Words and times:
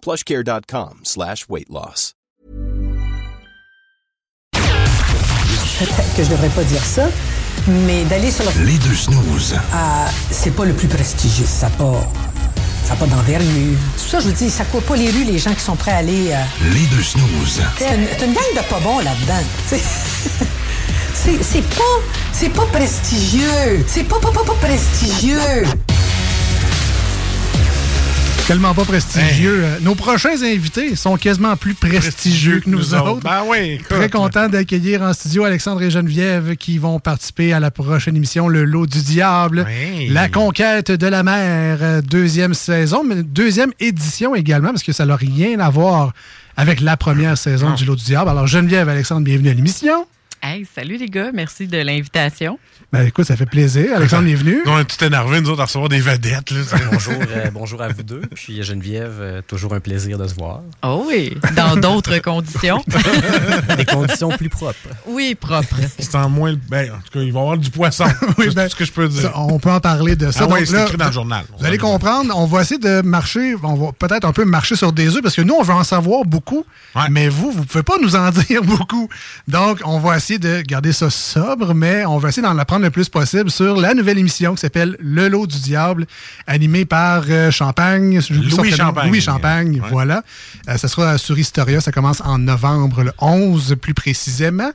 plushcare.com 0.00 1.00
slash 1.04 1.46
weight 1.48 1.68
loss. 1.70 2.14
Peut-être 5.78 6.16
que 6.16 6.24
je 6.24 6.28
devrais 6.30 6.48
pas 6.48 6.64
dire 6.64 6.82
ça, 6.84 7.08
mais 7.68 8.04
d'aller 8.04 8.30
sur 8.32 8.44
le... 8.44 8.64
Les 8.64 8.78
deux 8.78 8.94
snooze. 8.94 9.54
Ah, 9.72 10.06
c'est 10.30 10.50
pas 10.54 10.64
le 10.64 10.72
plus 10.72 10.88
prestigieux, 10.88 11.46
ça 11.46 11.68
n'a 11.68 11.76
pas... 11.76 12.10
Ça 12.84 12.94
n'a 12.94 13.00
pas 13.00 13.06
d'envergure. 13.06 13.76
Tout 13.96 14.08
ça, 14.08 14.18
je 14.20 14.24
vous 14.28 14.32
dis, 14.32 14.48
ça 14.50 14.64
court 14.64 14.82
pas 14.82 14.96
les 14.96 15.10
rues, 15.10 15.24
les 15.24 15.38
gens 15.38 15.52
qui 15.54 15.60
sont 15.60 15.76
prêts 15.76 15.92
à 15.92 15.96
aller... 15.98 16.32
euh, 16.32 16.42
Les 16.72 16.86
deux 16.86 17.02
snooze. 17.02 17.60
C'est 17.78 17.94
une, 17.94 18.00
une 18.28 18.34
gang 18.34 18.42
de 18.56 18.60
pas 18.68 18.80
bons 18.80 18.98
là-dedans. 19.00 19.42
c'est 21.14 21.68
pas... 21.76 21.84
C'est 22.32 22.48
pas 22.48 22.66
prestigieux. 22.66 23.84
C'est 23.86 24.04
pas, 24.04 24.18
pas, 24.18 24.30
pas, 24.32 24.44
pas 24.44 24.54
prestigieux. 24.54 25.38
Tellement 28.48 28.72
pas 28.72 28.86
prestigieux. 28.86 29.60
Euh, 29.62 29.78
Nos 29.82 29.94
prochains 29.94 30.42
invités 30.42 30.96
sont 30.96 31.18
quasiment 31.18 31.54
plus 31.54 31.74
prestigieux 31.74 32.60
que 32.60 32.70
nous, 32.70 32.94
autres. 32.94 33.20
Ben 33.20 33.42
oui. 33.46 33.78
Très 33.86 34.08
content 34.08 34.48
d'accueillir 34.48 35.02
en 35.02 35.12
studio 35.12 35.44
Alexandre 35.44 35.82
et 35.82 35.90
Geneviève 35.90 36.56
qui 36.56 36.78
vont 36.78 36.98
participer 36.98 37.52
à 37.52 37.60
la 37.60 37.70
prochaine 37.70 38.16
émission 38.16 38.48
Le 38.48 38.64
Lot 38.64 38.86
du 38.86 39.02
Diable. 39.02 39.66
La 40.08 40.30
conquête 40.30 40.90
de 40.90 41.06
la 41.06 41.22
mer, 41.22 41.80
euh, 41.82 42.00
deuxième 42.00 42.54
saison, 42.54 43.04
mais 43.04 43.22
deuxième 43.22 43.72
édition 43.80 44.34
également, 44.34 44.70
parce 44.70 44.82
que 44.82 44.92
ça 44.92 45.04
n'a 45.04 45.16
rien 45.16 45.60
à 45.60 45.68
voir 45.68 46.14
avec 46.56 46.80
la 46.80 46.96
première 46.96 47.36
saison 47.36 47.74
du 47.74 47.84
Lot 47.84 47.96
du 47.96 48.04
Diable. 48.06 48.30
Alors 48.30 48.46
Geneviève, 48.46 48.88
Alexandre, 48.88 49.26
bienvenue 49.26 49.50
à 49.50 49.54
l'émission. 49.54 50.06
Hey, 50.42 50.66
salut 50.74 50.96
les 50.96 51.08
gars, 51.08 51.32
merci 51.34 51.66
de 51.66 51.78
l'invitation. 51.78 52.58
Ben 52.90 53.02
écoute, 53.06 53.26
ça 53.26 53.36
fait 53.36 53.44
plaisir. 53.44 53.94
Alexandre, 53.94 54.24
bienvenue. 54.24 54.62
On 54.66 54.78
est 54.78 54.84
tout 54.86 55.04
énervé, 55.04 55.42
nous 55.42 55.50
autres, 55.50 55.60
à 55.60 55.66
recevoir 55.66 55.90
des 55.90 56.00
vedettes. 56.00 56.50
Là, 56.50 56.60
Bonjour, 56.90 57.12
euh, 57.20 57.50
bonjour 57.52 57.82
à 57.82 57.88
vous 57.88 58.02
deux. 58.02 58.22
Puis 58.34 58.62
Geneviève, 58.62 59.16
euh, 59.20 59.42
toujours 59.46 59.74
un 59.74 59.80
plaisir 59.80 60.16
de 60.16 60.26
se 60.26 60.34
voir. 60.34 60.62
Oh 60.82 61.04
oui, 61.06 61.36
dans 61.54 61.76
d'autres 61.76 62.16
conditions. 62.22 62.82
Des 63.76 63.84
conditions 63.84 64.30
plus 64.30 64.48
propres. 64.48 64.78
Oui, 65.06 65.34
propre. 65.38 65.76
c'est 65.98 66.14
en 66.14 66.30
moins. 66.30 66.54
Ben, 66.70 66.90
en 66.90 66.96
tout 66.96 67.10
cas, 67.12 67.20
il 67.20 67.30
va 67.30 67.40
y 67.40 67.42
avoir 67.42 67.58
du 67.58 67.68
poisson. 67.70 68.06
Oui, 68.38 68.46
c'est 68.48 68.54
ben, 68.54 68.64
tout 68.64 68.70
ce 68.70 68.76
que 68.76 68.84
je 68.86 68.92
peux 68.92 69.08
dire. 69.08 69.20
Ça, 69.20 69.32
on 69.38 69.58
peut 69.58 69.70
en 69.70 69.80
parler 69.80 70.16
de 70.16 70.30
ça. 70.30 70.44
Ah 70.44 70.46
Donc 70.46 70.60
c'est 70.64 70.82
écrit 70.82 70.96
dans 70.96 71.06
le 71.08 71.12
journal. 71.12 71.44
Vous 71.58 71.66
allez 71.66 71.76
comprendre, 71.78 72.32
on 72.38 72.46
va 72.46 72.62
essayer 72.62 72.78
de 72.80 73.02
marcher, 73.02 73.54
on 73.62 73.74
va 73.74 73.92
peut-être 73.92 74.24
un 74.24 74.32
peu 74.32 74.46
marcher 74.46 74.76
sur 74.76 74.94
des 74.94 75.14
œufs 75.14 75.22
parce 75.22 75.34
que 75.36 75.42
nous, 75.42 75.54
on 75.54 75.62
veut 75.62 75.74
en 75.74 75.84
savoir 75.84 76.24
beaucoup, 76.24 76.64
Ouais. 76.94 77.02
mais 77.10 77.28
vous, 77.28 77.50
vous 77.50 77.64
pouvez 77.66 77.82
pas 77.82 77.96
nous 78.00 78.16
en 78.16 78.30
dire 78.30 78.62
beaucoup. 78.62 79.10
Donc, 79.46 79.80
on 79.84 79.98
va 79.98 80.16
essayer 80.16 80.38
de 80.38 80.62
garder 80.62 80.92
ça 80.94 81.10
sobre, 81.10 81.74
mais 81.74 82.06
on 82.06 82.16
va 82.16 82.30
essayer 82.30 82.42
d'en 82.46 82.56
apprendre 82.56 82.77
le 82.84 82.90
plus 82.90 83.08
possible 83.08 83.50
sur 83.50 83.76
la 83.76 83.94
nouvelle 83.94 84.18
émission 84.18 84.54
qui 84.54 84.60
s'appelle 84.60 84.96
Le 85.00 85.28
Lot 85.28 85.46
du 85.46 85.58
Diable, 85.60 86.06
animée 86.46 86.84
par 86.84 87.24
euh, 87.28 87.50
Champagne. 87.50 88.20
Louis. 88.30 88.70
Champagne. 88.72 89.08
Louis 89.08 89.20
Champagne, 89.20 89.80
Ouais. 89.82 89.88
voilà. 89.90 90.22
Euh, 90.68 90.76
ça 90.76 90.88
sera 90.88 91.18
sur 91.18 91.38
Historia, 91.38 91.80
ça 91.80 91.92
commence 91.92 92.20
en 92.24 92.38
novembre, 92.38 93.02
le 93.02 93.12
11 93.18 93.76
plus 93.80 93.94
précisément. 93.94 94.70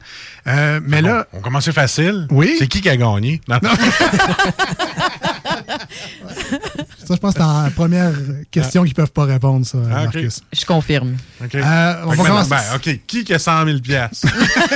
Euh, 0.48 0.80
mais 0.86 1.02
là, 1.02 1.28
On 1.34 1.40
commençait 1.40 1.72
facile? 1.72 2.28
Oui. 2.32 2.56
C'est 2.60 2.68
qui 2.68 2.82
qui 2.82 2.90
a 2.90 2.98
gagné? 2.98 3.42
Non. 3.48 3.60
ça, 5.44 7.10
je 7.10 7.16
pense 7.16 7.34
que 7.34 7.40
c'est 7.40 7.46
en 7.46 7.70
première 7.72 8.12
question 8.52 8.84
qu'ils 8.84 8.94
peuvent 8.94 9.12
pas 9.12 9.26
répondre, 9.26 9.66
ça, 9.66 9.78
Ah. 9.92 10.04
Marcus. 10.04 10.42
Je 10.52 10.66
confirme. 10.66 11.16
OK. 11.44 11.56
Euh, 11.56 11.94
on 12.06 12.10
va 12.10 12.16
commencer- 12.16 12.50
ben, 12.50 12.62
OK. 12.76 13.00
Qui 13.08 13.24
qui 13.24 13.34
a 13.34 13.40
100 13.40 13.66
000 13.66 13.80
piastres? 13.80 14.28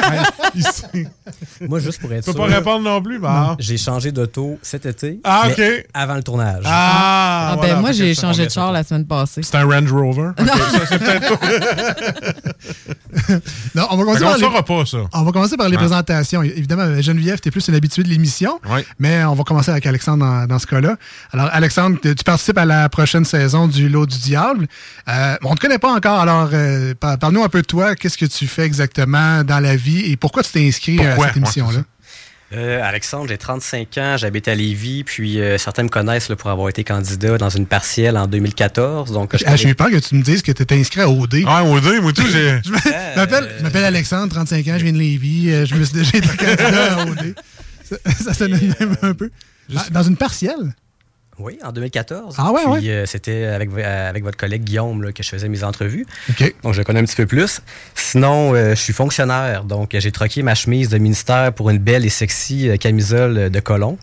Ici. 0.55 0.83
Moi, 1.61 1.79
juste 1.79 1.99
pour 2.01 2.11
être 2.13 2.25
Tu 2.25 2.31
peux 2.31 2.37
sûr, 2.37 2.47
pas 2.47 2.55
répondre 2.55 2.83
non 2.83 3.01
plus, 3.01 3.19
bah. 3.19 3.55
j'ai 3.59 3.77
changé 3.77 4.11
d'auto 4.11 4.57
cet 4.61 4.85
été. 4.85 5.19
Ah, 5.23 5.43
OK. 5.49 5.61
Avant 5.93 6.15
le 6.15 6.23
tournage. 6.23 6.63
Ah, 6.65 7.51
Ah, 7.51 7.55
voilà, 7.57 7.75
ben 7.75 7.81
moi, 7.81 7.91
j'ai 7.91 8.13
changé 8.15 8.45
de 8.45 8.51
char 8.51 8.71
la 8.71 8.83
semaine 8.83 9.05
passée. 9.05 9.41
C'est 9.43 9.55
un 9.55 9.65
Range 9.65 9.91
Rover? 9.91 10.31
OK, 10.39 10.47
ça, 10.47 10.85
c'est 10.89 10.99
peut-être 10.99 11.33
Non, 13.75 13.87
on 13.91 13.97
va 13.97 14.03
commencer 14.03 14.23
par 14.23 14.37
les- 14.37 14.63
pas 14.63 14.85
ça. 14.85 14.97
On 15.13 15.23
va 15.23 15.31
commencer 15.31 15.57
par 15.57 15.69
les 15.69 15.77
présentations. 15.77 16.41
Évidemment, 16.43 17.01
Geneviève, 17.01 17.39
tu 17.39 17.49
es 17.49 17.51
plus 17.51 17.67
une 17.67 17.75
habituée 17.75 18.03
de 18.03 18.09
l'émission, 18.09 18.59
Oui. 18.69 18.81
mais 18.99 19.23
on 19.25 19.33
va 19.33 19.43
commencer 19.43 19.71
avec 19.71 19.85
Alexandre 19.85 20.25
dans, 20.25 20.47
dans 20.47 20.56
ce 20.59 20.67
cas-là. 20.67 20.97
Alors, 21.31 21.49
Alexandre, 21.51 21.97
tu 22.01 22.23
participes 22.23 22.57
à 22.57 22.65
la 22.65 22.89
prochaine 22.89 23.25
saison 23.25 23.67
du 23.67 23.89
Lot 23.89 24.05
du 24.09 24.17
Diable. 24.19 24.67
Euh, 25.09 25.35
on 25.43 25.51
ne 25.51 25.55
te 25.55 25.61
connaît 25.61 25.77
pas 25.79 25.91
encore, 25.93 26.19
alors 26.19 26.49
euh, 26.53 26.93
par- 26.93 27.17
parle-nous 27.17 27.43
un 27.43 27.49
peu 27.49 27.61
de 27.61 27.67
toi. 27.67 27.95
Qu'est-ce 27.95 28.17
que 28.17 28.25
tu 28.25 28.47
fais 28.47 28.63
exactement 28.63 29.43
dans 29.43 29.59
la 29.59 29.75
vie 29.75 30.11
et 30.11 30.17
pourquoi 30.17 30.43
tu 30.43 30.51
t'es 30.51 30.67
inscrit 30.67 30.97
Pourquoi? 30.97 31.25
à 31.25 31.27
cette 31.29 31.37
émission-là? 31.37 31.79
Euh, 32.53 32.79
Alexandre, 32.81 33.27
j'ai 33.27 33.37
35 33.37 33.97
ans, 33.97 34.15
j'habite 34.15 34.47
à 34.47 34.55
Lévis, 34.55 35.03
puis 35.03 35.41
euh, 35.41 35.57
certains 35.57 35.83
me 35.83 35.89
connaissent 35.89 36.29
là, 36.29 36.37
pour 36.37 36.49
avoir 36.49 36.69
été 36.69 36.81
candidat 36.85 37.37
dans 37.37 37.49
une 37.49 37.65
partielle 37.65 38.15
en 38.17 38.25
2014. 38.25 39.11
Donc, 39.11 39.35
je 39.37 39.43
Ah, 39.45 39.57
J'ai 39.57 39.67
eu 39.67 39.75
peur 39.75 39.89
que 39.91 39.97
tu 39.97 40.15
me 40.15 40.21
dises 40.23 40.41
que 40.43 40.53
tu 40.53 40.61
étais 40.63 40.75
inscrit 40.79 41.01
à 41.01 41.09
OD. 41.09 41.33
Ouais, 41.33 41.43
au 41.69 41.81
deux, 41.81 41.99
moi, 41.99 42.13
tout, 42.13 42.23
j'ai. 42.31 42.61
Je 42.65 43.61
m'appelle 43.61 43.83
Alexandre, 43.83 44.31
35 44.33 44.65
ans, 44.69 44.75
je 44.77 44.83
viens 44.85 44.93
de 44.93 44.97
Lévis. 44.97 45.65
Je 45.65 45.75
me 45.75 45.83
suis 45.83 45.93
déjà 45.97 46.17
été 46.17 46.27
candidat 46.37 46.93
à 46.93 47.05
OD. 47.05 47.35
Ça, 47.89 47.95
ça 48.23 48.33
sonne 48.33 48.51
même 48.51 48.95
un 49.01 49.13
peu. 49.13 49.29
Ah, 49.75 49.85
dans 49.91 50.03
une 50.03 50.17
partielle? 50.17 50.75
Oui, 51.39 51.59
en 51.63 51.71
2014. 51.71 52.35
Ah 52.39 52.51
ouais, 52.51 52.61
Puis, 52.63 52.71
ouais. 52.87 52.89
euh, 52.89 53.05
c'était 53.05 53.45
avec, 53.45 53.69
euh, 53.77 54.09
avec 54.09 54.23
votre 54.23 54.37
collègue 54.37 54.63
Guillaume 54.63 55.03
là, 55.03 55.11
que 55.11 55.21
je 55.21 55.29
faisais 55.29 55.47
mes 55.49 55.63
entrevues. 55.63 56.05
OK. 56.31 56.55
Donc, 56.63 56.73
je 56.73 56.79
le 56.79 56.83
connais 56.83 56.99
un 56.99 57.03
petit 57.05 57.15
peu 57.15 57.27
plus. 57.27 57.61
Sinon, 57.93 58.55
euh, 58.55 58.71
je 58.71 58.81
suis 58.81 58.93
fonctionnaire. 58.93 59.63
Donc, 59.63 59.89
j'ai 59.93 60.11
troqué 60.11 60.41
ma 60.41 60.55
chemise 60.55 60.89
de 60.89 60.97
ministère 60.97 61.53
pour 61.53 61.69
une 61.69 61.77
belle 61.77 62.05
et 62.05 62.09
sexy 62.09 62.69
camisole 62.79 63.51
de 63.51 63.59
colon. 63.59 63.99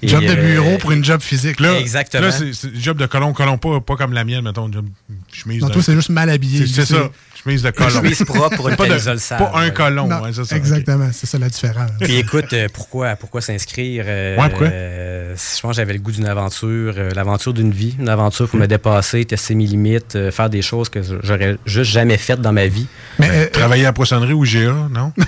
Et, 0.00 0.06
Job 0.08 0.22
de 0.22 0.28
euh, 0.30 0.34
bureau 0.54 0.78
pour 0.78 0.92
une 0.92 1.04
job 1.04 1.20
physique. 1.20 1.58
Là, 1.58 1.78
Exactement. 1.80 2.22
Là, 2.28 2.30
c'est 2.30 2.74
job 2.76 2.98
de 2.98 3.06
colon, 3.06 3.32
colon, 3.32 3.58
pas, 3.58 3.80
pas 3.80 3.96
comme 3.96 4.12
la 4.12 4.22
mienne, 4.24 4.44
mettons, 4.44 4.70
job 4.72 4.86
chemise 5.32 5.60
Non, 5.60 5.68
de. 5.68 5.72
toi, 5.72 5.82
c'est 5.82 5.94
juste 5.94 6.10
mal 6.10 6.30
habillé. 6.30 6.66
C'est 6.68 6.84
ça, 6.84 7.10
chemise 7.42 7.62
de 7.62 7.70
colon. 7.70 7.90
chemise 7.90 8.22
propre 8.24 8.54
pour 8.56 8.68
une 8.68 8.76
pas, 8.76 8.86
de- 8.88 8.96
sale. 8.98 9.18
pas 9.38 9.50
un 9.56 9.64
ouais. 9.66 9.72
colon, 9.72 10.06
Non, 10.06 10.22
ouais, 10.22 10.32
ça. 10.32 10.56
exactement, 10.56 11.08
c'est 11.12 11.26
ça 11.26 11.38
la 11.38 11.48
différence. 11.48 11.90
Puis 12.00 12.14
écoute, 12.16 12.52
euh, 12.52 12.68
pourquoi, 12.72 13.16
pourquoi 13.16 13.40
s'inscrire? 13.40 14.04
euh, 14.06 14.36
Ouais, 14.36 14.48
pourquoi? 14.50 14.68
euh, 14.68 15.34
je 15.34 15.60
pense 15.60 15.72
que 15.72 15.76
j'avais 15.78 15.94
le 15.94 15.98
goût 15.98 16.12
d'une 16.12 16.26
aventure, 16.26 16.94
euh, 16.96 17.10
l'aventure 17.16 17.52
d'une 17.52 17.72
vie, 17.72 17.96
une 17.98 18.08
aventure 18.08 18.48
pour 18.48 18.58
me 18.60 18.66
dépasser, 18.66 19.24
tester 19.24 19.56
mes 19.56 19.66
limites, 19.66 20.14
euh, 20.14 20.30
faire 20.30 20.48
des 20.48 20.62
choses 20.62 20.88
que 20.88 21.00
j'aurais 21.24 21.56
juste 21.66 21.90
jamais 21.90 22.18
faites 22.18 22.40
dans 22.40 22.52
ma 22.52 22.68
vie. 22.68 22.86
Mais 23.18 23.28
euh, 23.32 23.46
Travailler 23.50 23.82
à 23.84 23.88
la 23.88 23.92
poissonnerie 23.92 24.32
ou 24.32 24.44
GA, 24.44 24.88
non? 24.92 25.12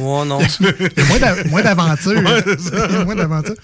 Oh 0.00 0.24
non. 0.26 0.40
il 0.60 0.66
y 0.96 1.00
a 1.00 1.04
moins 1.06 1.18
d'a- 1.18 1.44
moins 1.44 1.62
d'aventure. 1.62 2.12
Il 2.16 2.92
y 2.92 2.96
a 2.96 3.04
moins 3.04 3.14
d'aventure. 3.16 3.54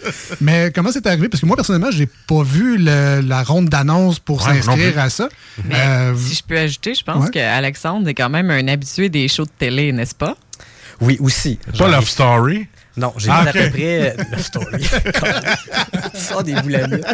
Mais 0.41 0.71
comment 0.75 0.91
c'est 0.93 1.06
arrivé? 1.06 1.29
Parce 1.29 1.41
que 1.41 1.47
moi, 1.47 1.56
personnellement, 1.56 1.91
j'ai 1.91 2.06
pas 2.06 2.43
vu 2.43 2.77
le- 2.79 3.21
la 3.21 3.43
ronde 3.43 3.69
d'annonce 3.69 4.19
pour 4.19 4.43
s'inscrire 4.43 4.99
à 4.99 5.11
ça. 5.11 5.29
Mais 5.65 5.75
Euh, 5.77 6.15
si 6.17 6.35
je 6.37 6.43
peux 6.44 6.59
ajouter, 6.59 6.94
je 6.94 7.03
pense 7.05 7.25
Ouais. 7.27 7.31
qu'Alexandre 7.31 8.09
est 8.09 8.15
quand 8.15 8.31
même 8.31 8.50
un 8.50 8.69
habitué 8.69 9.09
des 9.09 9.27
shows 9.29 9.44
de 9.44 9.50
télé, 9.59 9.93
n'est-ce 9.93 10.15
pas? 10.15 10.37
Oui, 11.00 11.17
aussi. 11.21 11.59
Pas 11.79 11.88
Love 11.88 12.09
Story? 12.09 12.67
Non, 12.97 13.15
j'ai 13.17 13.31
Ah, 13.32 13.44
fait 13.47 13.49
à 13.61 13.65
peu 13.65 13.71
près. 13.71 14.11
euh, 14.19 14.23
Love 14.32 14.43
Story. 14.43 14.82
tu 16.15 16.21
sors 16.21 16.43
des 16.44 16.55
boulamites. 16.55 17.06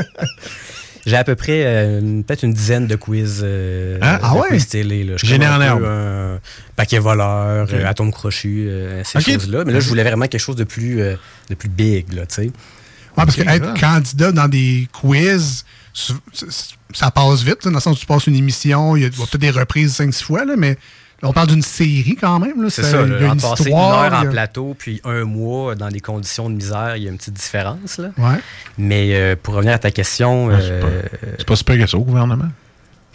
J'ai 1.06 1.16
à 1.16 1.22
peu 1.22 1.36
près 1.36 1.62
euh, 1.64 2.00
peut-être 2.26 2.42
une 2.42 2.52
dizaine 2.52 2.88
de 2.88 2.96
quiz, 2.96 3.40
euh, 3.44 3.98
Hein? 4.02 4.14
de 4.14 4.20
Ah 4.24 4.34
ouais? 4.34 4.48
quiz 4.48 4.66
télé. 4.66 5.04
Là. 5.04 5.12
Je 5.16 5.34
un 5.34 5.38
peu, 5.78 5.84
euh, 5.86 6.36
paquet 6.74 6.98
voleur, 6.98 7.64
Ok. 7.68 7.74
euh, 7.74 7.86
atome 7.86 8.10
crochu, 8.10 8.66
euh, 8.68 9.04
ces 9.04 9.20
choses-là. 9.20 9.62
Mais 9.64 9.72
là, 9.72 9.78
je 9.78 9.88
voulais 9.88 10.02
vraiment 10.02 10.26
quelque 10.26 10.40
chose 10.40 10.56
de 10.56 10.64
plus, 10.64 11.00
euh, 11.00 11.14
de 11.48 11.54
plus 11.54 11.68
big, 11.68 12.12
là, 12.12 12.26
tu 12.26 12.34
sais. 12.34 12.50
Ouais, 13.16 13.24
parce 13.24 13.38
Ok, 13.38 13.44
que 13.44 13.50
être 13.50 13.76
ça. 13.78 13.80
candidat 13.80 14.32
dans 14.32 14.48
des 14.48 14.88
quiz, 14.92 15.64
ça, 15.92 17.10
passe 17.10 17.42
vite, 17.42 17.64
là, 17.64 17.70
dans 17.70 17.76
le 17.76 17.80
sens 17.80 17.96
où 17.96 18.00
tu 18.00 18.06
passes 18.06 18.26
une 18.26 18.36
émission, 18.36 18.96
il 18.96 19.02
y 19.02 19.06
a 19.06 19.10
peut-être 19.10 19.36
des 19.38 19.50
reprises 19.50 19.94
5-6 19.98 20.22
fois, 20.24 20.44
là, 20.44 20.54
mais 20.56 20.76
On 21.22 21.32
parle 21.32 21.48
d'une 21.48 21.62
série 21.62 22.14
quand 22.20 22.38
même. 22.38 22.62
là. 22.62 22.68
C'est 22.68 22.82
Ça- 22.82 22.90
ça, 22.90 23.02
il 23.02 23.08
y 23.10 23.14
a 23.14 23.32
une 23.32 23.40
passer 23.40 23.62
une 23.62 23.68
histoire, 23.68 24.02
heure 24.12 24.20
il 24.20 24.24
y 24.26 24.28
en 24.28 24.30
plateau 24.30 24.76
puis 24.78 25.00
un 25.02 25.24
mois 25.24 25.74
dans 25.74 25.88
des 25.88 26.00
conditions 26.00 26.50
de 26.50 26.54
misère, 26.56 26.96
il 26.96 27.04
y 27.04 27.06
a 27.06 27.10
une 27.10 27.16
petite 27.16 27.32
différence. 27.32 27.96
Là. 27.96 28.10
Ouais. 28.18 28.36
Mais 28.76 29.14
euh, 29.14 29.34
pour 29.42 29.54
revenir 29.54 29.72
à 29.72 29.78
ta 29.78 29.90
question, 29.90 30.50
Ah, 30.50 30.58
c'est 30.60 30.68
euh, 30.72 31.02
C'est 31.38 31.46
pas 31.46 31.56
super 31.56 31.78
que 31.78 31.86
ça 31.86 31.96
au 31.96 32.04
gouvernement. 32.04 32.50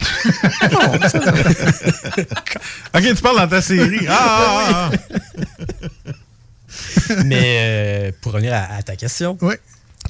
ok, 2.94 3.02
tu 3.02 3.22
parles 3.22 3.36
dans 3.36 3.48
ta 3.48 3.62
série. 3.62 4.06
Ah, 4.08 4.18
ah, 4.18 4.90
ah, 4.90 6.12
mais 7.24 7.58
euh, 7.60 8.12
pour 8.20 8.32
revenir 8.32 8.54
à, 8.54 8.76
à 8.76 8.82
ta 8.82 8.96
question, 8.96 9.36
Ouais. 9.40 9.60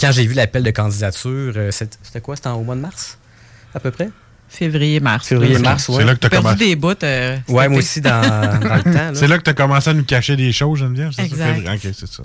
Quand 0.00 0.12
j'ai 0.12 0.26
vu 0.26 0.34
l'appel 0.34 0.62
de 0.62 0.70
candidature, 0.70 1.52
euh, 1.56 1.70
c'était 1.70 2.20
quoi? 2.20 2.36
C'était 2.36 2.48
en- 2.48 2.54
au 2.54 2.62
mois 2.64 2.74
de 2.74 2.80
mars, 2.80 3.18
à 3.74 3.80
peu 3.80 3.90
près? 3.90 4.10
Février-mars. 4.48 5.26
Février, 5.28 5.54
là. 5.54 5.60
mars, 5.60 5.90
C'est 5.96 6.04
là 6.04 6.14
que 6.14 6.20
tu 6.20 6.26
as 6.26 6.30
commencé. 6.30 6.56
des 6.56 6.76
bouts. 6.76 6.92
euh, 7.02 7.38
Ouais, 7.48 7.68
moi 7.68 7.78
aussi, 7.78 8.02
dans, 8.02 8.20
dans 8.20 8.76
le 8.76 8.82
temps. 8.82 9.10
C'est 9.14 9.26
là 9.26 9.38
que 9.38 9.44
tu 9.44 9.50
as 9.50 9.54
commencé 9.54 9.88
à 9.88 9.94
nous 9.94 10.04
cacher 10.04 10.36
des 10.36 10.52
choses, 10.52 10.80
Geneviève. 10.80 11.10
c'est 11.16 11.26
ça? 11.34 11.50
Exact. 11.56 11.86
Ok, 11.86 11.94
c'est 11.94 12.06
ça. 12.06 12.22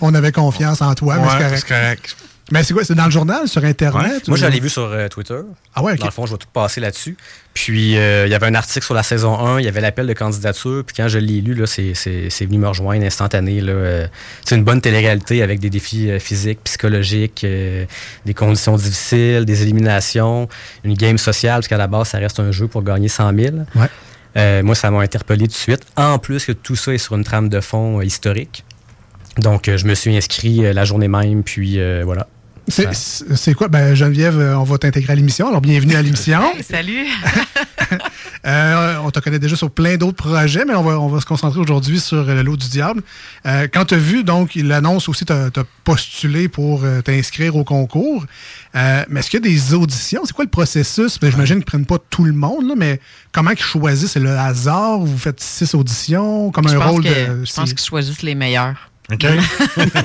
On 0.00 0.14
avait 0.14 0.32
confiance 0.32 0.80
en 0.80 0.94
toi, 0.94 1.16
mais 1.18 1.28
c'est 1.28 1.34
Ouais, 1.36 1.42
correct. 1.42 1.58
c'est 1.58 1.68
correct. 1.68 2.16
Mais 2.50 2.62
c'est 2.62 2.72
quoi? 2.72 2.82
C'est 2.82 2.94
dans 2.94 3.04
le 3.04 3.10
journal, 3.10 3.46
sur 3.46 3.62
Internet? 3.64 4.26
Moi, 4.26 4.36
ou- 4.38 4.40
je 4.40 4.46
l'ai 4.46 4.60
vu 4.60 4.70
sur 4.70 4.84
euh, 4.84 5.08
Twitter. 5.08 5.40
Ah 5.74 5.82
ouais. 5.82 5.96
Dans 5.96 6.06
le 6.06 6.10
fond, 6.10 6.24
je 6.24 6.32
vais 6.32 6.38
tout 6.38 6.48
passer 6.50 6.80
là-dessus. 6.80 7.16
Puis, 7.52 7.98
euh, 7.98 8.26
il 8.26 8.30
y 8.30 8.34
avait 8.34 8.46
un 8.46 8.54
article 8.54 8.84
sur 8.84 8.94
la 8.94 9.02
saison 9.02 9.38
1, 9.38 9.60
il 9.60 9.66
y 9.66 9.68
avait 9.68 9.82
l'appel 9.82 10.06
de 10.06 10.12
candidature. 10.14 10.82
Puis, 10.86 10.96
quand 10.96 11.08
je 11.08 11.18
l'ai 11.18 11.42
lu, 11.42 11.60
c'est, 11.66 11.92
venu 12.44 12.58
me 12.58 12.68
rejoindre 12.68 13.04
instantané. 13.04 13.60
Euh, 13.62 14.06
c'est 14.44 14.56
une 14.56 14.64
bonne 14.64 14.80
télé-réalité 14.80 15.42
avec 15.42 15.60
des 15.60 15.68
défis 15.68 16.10
physiques, 16.20 16.60
psychologiques, 16.64 17.44
des 17.44 18.34
conditions 18.34 18.76
difficiles, 18.76 19.44
des 19.44 19.62
éliminations, 19.62 20.48
une 20.84 20.94
game 20.94 21.18
sociale, 21.18 21.56
parce 21.56 21.68
qu'à 21.68 21.76
la 21.76 21.86
base, 21.86 22.08
ça 22.08 22.18
reste 22.18 22.40
un 22.40 22.50
jeu 22.50 22.66
pour 22.66 22.82
gagner 22.82 23.08
100 23.08 23.34
000. 23.36 23.56
Ouais. 23.74 24.62
Moi, 24.62 24.74
ça 24.74 24.90
m'a 24.90 25.00
interpellé 25.00 25.42
tout 25.42 25.52
de 25.52 25.52
suite. 25.52 25.82
En 25.96 26.18
plus 26.18 26.46
que 26.46 26.52
tout 26.52 26.76
ça 26.76 26.94
est 26.94 26.98
sur 26.98 27.14
une 27.14 27.24
trame 27.24 27.50
de 27.50 27.60
fond 27.60 28.00
historique. 28.00 28.64
Donc, 29.36 29.70
je 29.74 29.84
me 29.86 29.94
suis 29.94 30.16
inscrit 30.16 30.72
la 30.72 30.84
journée 30.84 31.08
même, 31.08 31.42
puis 31.42 31.78
voilà. 32.04 32.26
C'est- 32.68 32.86
Ouais. 32.86 32.94
C'est 32.94 33.36
c'est 33.36 33.54
quoi? 33.54 33.68
Ben, 33.68 33.94
Geneviève, 33.94 34.38
euh, 34.38 34.56
on 34.58 34.62
va 34.64 34.78
t'intégrer 34.78 35.12
à 35.12 35.16
l'émission. 35.16 35.48
Alors, 35.48 35.60
bienvenue 35.60 35.94
à 35.94 36.02
l'émission. 36.02 36.40
Hey, 36.54 36.62
salut! 36.62 37.06
Euh, 38.46 38.96
on 39.02 39.10
te 39.10 39.18
connaît 39.18 39.38
déjà 39.40 39.56
sur 39.56 39.70
plein 39.70 39.96
d'autres 39.96 40.16
projets, 40.16 40.64
mais 40.64 40.74
on 40.74 40.82
va, 40.82 40.98
on 41.00 41.08
va 41.08 41.20
se 41.20 41.26
concentrer 41.26 41.58
aujourd'hui 41.58 41.98
sur 41.98 42.18
euh, 42.28 42.34
le 42.34 42.42
lot 42.42 42.56
du 42.56 42.68
diable. 42.68 43.02
Euh, 43.46 43.66
quand 43.72 43.86
tu 43.86 43.94
as 43.94 43.98
vu, 43.98 44.22
donc, 44.24 44.54
l'annonce 44.54 45.08
aussi, 45.08 45.24
tu 45.24 45.32
as, 45.32 45.50
postulé 45.84 46.48
pour 46.48 46.84
t'inscrire 47.04 47.56
au 47.56 47.64
concours. 47.64 48.24
Euh, 48.76 49.04
mais 49.08 49.20
est-ce 49.20 49.30
qu'il 49.30 49.42
y 49.44 49.46
a 49.46 49.50
des 49.50 49.74
auditions? 49.74 50.20
C'est 50.24 50.34
quoi 50.34 50.44
le 50.44 50.50
processus? 50.50 51.18
Ben, 51.18 51.30
J'imagine 51.30 51.56
qu'ils 51.56 51.60
ne 51.60 51.64
prennent 51.64 51.86
pas 51.86 51.98
tout 52.10 52.24
le 52.24 52.32
monde, 52.32 52.68
là, 52.68 52.74
mais 52.76 53.00
comment 53.32 53.50
ils 53.50 53.58
choisissent? 53.58 54.12
C'est 54.12 54.20
le 54.20 54.38
hasard? 54.38 54.98
Vous 54.98 55.18
faites 55.18 55.40
six 55.40 55.74
auditions? 55.74 56.50
Comme 56.52 56.68
Je 56.68 56.76
un 56.76 56.78
pense, 56.80 56.90
rôle 56.90 57.04
que, 57.04 57.08
de. 57.40 57.44
je 57.44 57.52
pense 57.52 57.70
qu'ils 57.72 57.80
choisissent 57.86 58.22
les 58.22 58.34
meilleurs. 58.34 58.87
OK? 59.10 59.24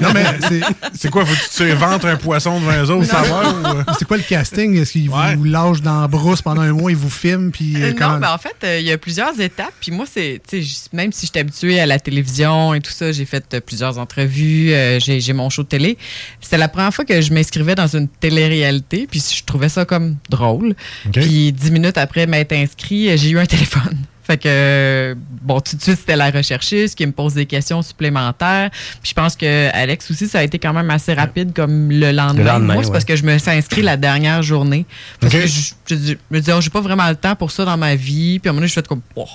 Non, 0.01 0.11
mais 0.13 0.23
c'est. 0.47 0.61
c'est 0.93 1.09
quoi? 1.09 1.25
Faut 1.25 1.33
que 1.33 1.39
tu 1.39 1.49
te 1.69 1.75
ventres 1.75 2.05
un 2.05 2.15
poisson 2.15 2.59
devant 2.59 2.71
eux 2.83 2.89
autres, 2.89 3.05
savoir? 3.09 3.53
ou, 3.53 3.67
euh? 3.67 3.83
C'est 3.99 4.05
quoi 4.07 4.15
le 4.17 4.23
casting? 4.23 4.77
Est-ce 4.79 4.93
qu'ils 4.93 5.09
Ouais. 5.09 5.35
vous 5.35 5.43
lâchent 5.43 5.81
dans 5.81 6.01
la 6.01 6.07
brousse 6.07 6.41
pendant 6.41 6.61
un 6.61 6.71
mois, 6.71 6.89
ils 6.91 6.97
vous 6.97 7.09
filment? 7.09 7.51
Puis, 7.51 7.75
euh, 7.75 7.89
Euh, 7.89 7.93
comment- 7.97 8.13
Non, 8.13 8.19
mais 8.19 8.27
en 8.27 8.37
fait, 8.37 8.55
euh, 8.63 8.79
il 8.79 8.85
y 8.85 8.91
a 8.91 8.97
plusieurs 8.97 9.37
étapes. 9.41 9.73
Puis 9.81 9.91
moi, 9.91 10.05
c'est, 10.11 10.41
tu 10.47 10.57
sais, 10.57 10.61
j- 10.63 10.77
même 10.93 11.11
si 11.11 11.25
j'étais 11.25 11.39
habituée 11.41 11.79
à 11.81 11.85
la 11.85 11.99
télévision 11.99 12.73
et 12.73 12.79
tout 12.79 12.91
ça, 12.91 13.11
j'ai 13.11 13.25
fait 13.25 13.43
euh, 13.53 13.59
plusieurs 13.59 13.97
entrevues, 13.97 14.71
euh, 14.71 14.99
j'ai, 15.01 15.19
j'ai 15.19 15.33
mon 15.33 15.49
show 15.49 15.63
de 15.63 15.67
télé. 15.67 15.97
C'était 16.39 16.57
la 16.57 16.69
première 16.69 16.93
fois 16.93 17.03
que 17.03 17.19
je 17.19 17.33
m'inscrivais 17.33 17.75
dans 17.75 17.87
une 17.93 18.07
télé-réalité, 18.07 19.07
puis 19.11 19.19
je 19.35 19.43
trouvais 19.43 19.69
ça 19.69 19.83
comme 19.85 20.15
drôle. 20.29 20.75
OK. 21.07 21.11
Puis 21.19 21.51
dix 21.51 21.71
minutes 21.71 21.97
après 21.97 22.25
m'être 22.25 22.53
inscrit, 22.53 23.09
euh, 23.09 23.17
j'ai 23.17 23.31
eu 23.31 23.39
un 23.39 23.45
téléphone. 23.45 23.97
Fait 24.25 24.37
que, 24.37 25.15
bon, 25.41 25.59
tout 25.59 25.75
de 25.75 25.81
suite, 25.81 25.97
c'était 25.99 26.15
la 26.15 26.31
recherchiste 26.31 26.97
qui 26.97 27.05
me 27.05 27.11
pose 27.11 27.33
des 27.33 27.45
questions 27.45 27.81
supplémentaires. 27.81 28.69
Puis 29.01 29.09
je 29.09 29.13
pense 29.13 29.35
que 29.35 29.69
Alex 29.73 30.09
aussi, 30.11 30.27
ça 30.27 30.39
a 30.39 30.43
été 30.43 30.59
quand 30.59 30.71
même 30.73 30.89
assez 30.89 31.13
rapide 31.13 31.53
comme 31.53 31.91
le 31.91 32.11
lendemain. 32.11 32.33
Le 32.43 32.43
lendemain, 32.49 32.73
Moi, 32.75 32.83
c'est 32.83 32.87
ouais. 32.89 32.93
parce 32.93 33.05
que 33.05 33.15
je 33.17 33.23
me 33.23 33.37
suis 33.37 33.51
inscrit 33.51 33.81
la 33.81 33.97
dernière 33.97 34.41
journée. 34.41 34.85
Parce 35.19 35.33
que 35.33 35.45
je, 35.45 35.73
je- 35.89 35.95
je 35.95 36.13
me 36.31 36.39
disais, 36.39 36.53
oh, 36.53 36.61
j'ai 36.61 36.69
pas 36.69 36.81
vraiment 36.81 37.07
le 37.09 37.15
temps 37.17 37.35
pour 37.35 37.51
ça 37.51 37.65
dans 37.65 37.75
ma 37.77 37.95
vie. 37.95 38.39
Puis 38.39 38.47
à 38.47 38.51
un 38.51 38.53
moment 38.53 38.61
donné, 38.61 38.67
je 38.69 38.73
fais 38.73 38.83
comme, 38.83 39.01
oh, 39.15 39.25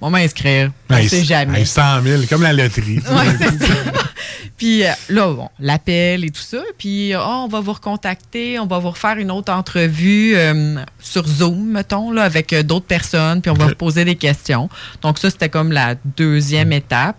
on 0.00 0.10
va 0.10 0.18
m'inscrire. 0.18 0.70
On 0.90 0.94
Hey, 0.96 1.08
sait 1.08 1.24
jamais. 1.24 1.60
hey, 1.60 1.66
100 1.66 2.02
000, 2.02 2.22
comme 2.28 2.42
la 2.42 2.52
loterie. 2.52 3.00
Ouais. 3.10 3.48
Puis 4.56 4.84
euh, 4.84 4.90
là, 5.10 5.28
bon, 5.32 5.48
l'appel 5.60 6.24
et 6.24 6.30
tout 6.30 6.40
ça. 6.40 6.62
Puis, 6.78 7.12
oh, 7.14 7.20
on 7.20 7.48
va 7.48 7.60
vous 7.60 7.74
recontacter, 7.74 8.58
on 8.58 8.66
va 8.66 8.78
vous 8.78 8.90
refaire 8.90 9.18
une 9.18 9.30
autre 9.30 9.52
entrevue 9.52 10.34
euh, 10.34 10.76
sur 10.98 11.26
Zoom, 11.26 11.72
mettons, 11.72 12.10
là, 12.10 12.22
avec 12.22 12.52
euh, 12.54 12.62
d'autres 12.62 12.86
personnes. 12.86 13.42
Puis, 13.42 13.50
on 13.50 13.54
va 13.54 13.66
vous 13.66 13.74
poser 13.74 14.04
des 14.06 14.16
questions. 14.16 14.70
Donc, 15.02 15.18
ça, 15.18 15.28
c'était 15.30 15.50
comme 15.50 15.72
la 15.72 15.94
deuxième 16.16 16.72
étape. 16.72 17.16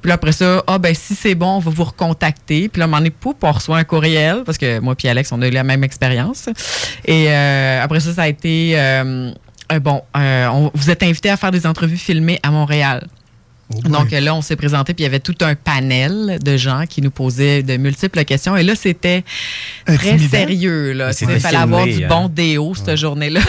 Puis 0.00 0.08
là, 0.08 0.14
après 0.14 0.32
ça, 0.32 0.64
ah, 0.66 0.78
ben, 0.78 0.94
si 0.94 1.14
c'est 1.14 1.34
bon, 1.34 1.56
on 1.56 1.58
va 1.58 1.70
vous 1.70 1.84
recontacter. 1.84 2.70
Puis 2.70 2.78
là, 2.80 2.84
un 2.84 2.88
moment 2.88 2.98
donné, 2.98 3.10
poup, 3.10 3.36
on 3.42 3.52
reçoit 3.52 3.76
un 3.76 3.84
courriel, 3.84 4.42
parce 4.46 4.56
que 4.56 4.78
moi 4.78 4.94
puis 4.94 5.08
Alex, 5.08 5.30
on 5.32 5.42
a 5.42 5.48
eu 5.48 5.50
la 5.50 5.64
même 5.64 5.84
expérience. 5.84 6.48
Et 7.04 7.26
euh, 7.28 7.82
après 7.84 8.00
ça, 8.00 8.14
ça 8.14 8.22
a 8.22 8.28
été, 8.28 8.72
euh, 8.78 8.80
euh, 9.04 9.32
bon, 9.78 10.02
euh, 10.16 10.46
on- 10.48 10.70
vous 10.74 10.90
êtes 10.90 11.02
invité 11.02 11.30
à 11.30 11.36
faire 11.36 11.50
des 11.52 11.66
entrevues 11.66 11.96
filmées 11.96 12.40
à 12.42 12.50
Montréal. 12.50 13.06
Donc 13.84 14.12
euh, 14.12 14.18
là, 14.18 14.34
on 14.34 14.42
s'est 14.42 14.56
présenté, 14.56 14.94
puis 14.94 15.04
il 15.04 15.06
y 15.06 15.08
avait 15.08 15.20
tout 15.20 15.36
un 15.42 15.54
panel 15.54 16.38
de 16.42 16.56
gens 16.56 16.86
qui 16.88 17.02
nous 17.02 17.12
posaient 17.12 17.62
de 17.62 17.76
multiples 17.76 18.24
questions. 18.24 18.56
Et 18.56 18.64
là, 18.64 18.74
c'était 18.74 19.22
très 19.86 20.18
sérieux. 20.18 20.90
Là. 20.92 21.12
Il 21.20 21.38
fallait 21.38 21.56
avoir 21.56 21.84
du 21.86 22.02
hein. 22.04 22.08
bon 22.08 22.28
déo 22.28 22.74
cette 22.74 22.96
journée-là. 22.96 23.40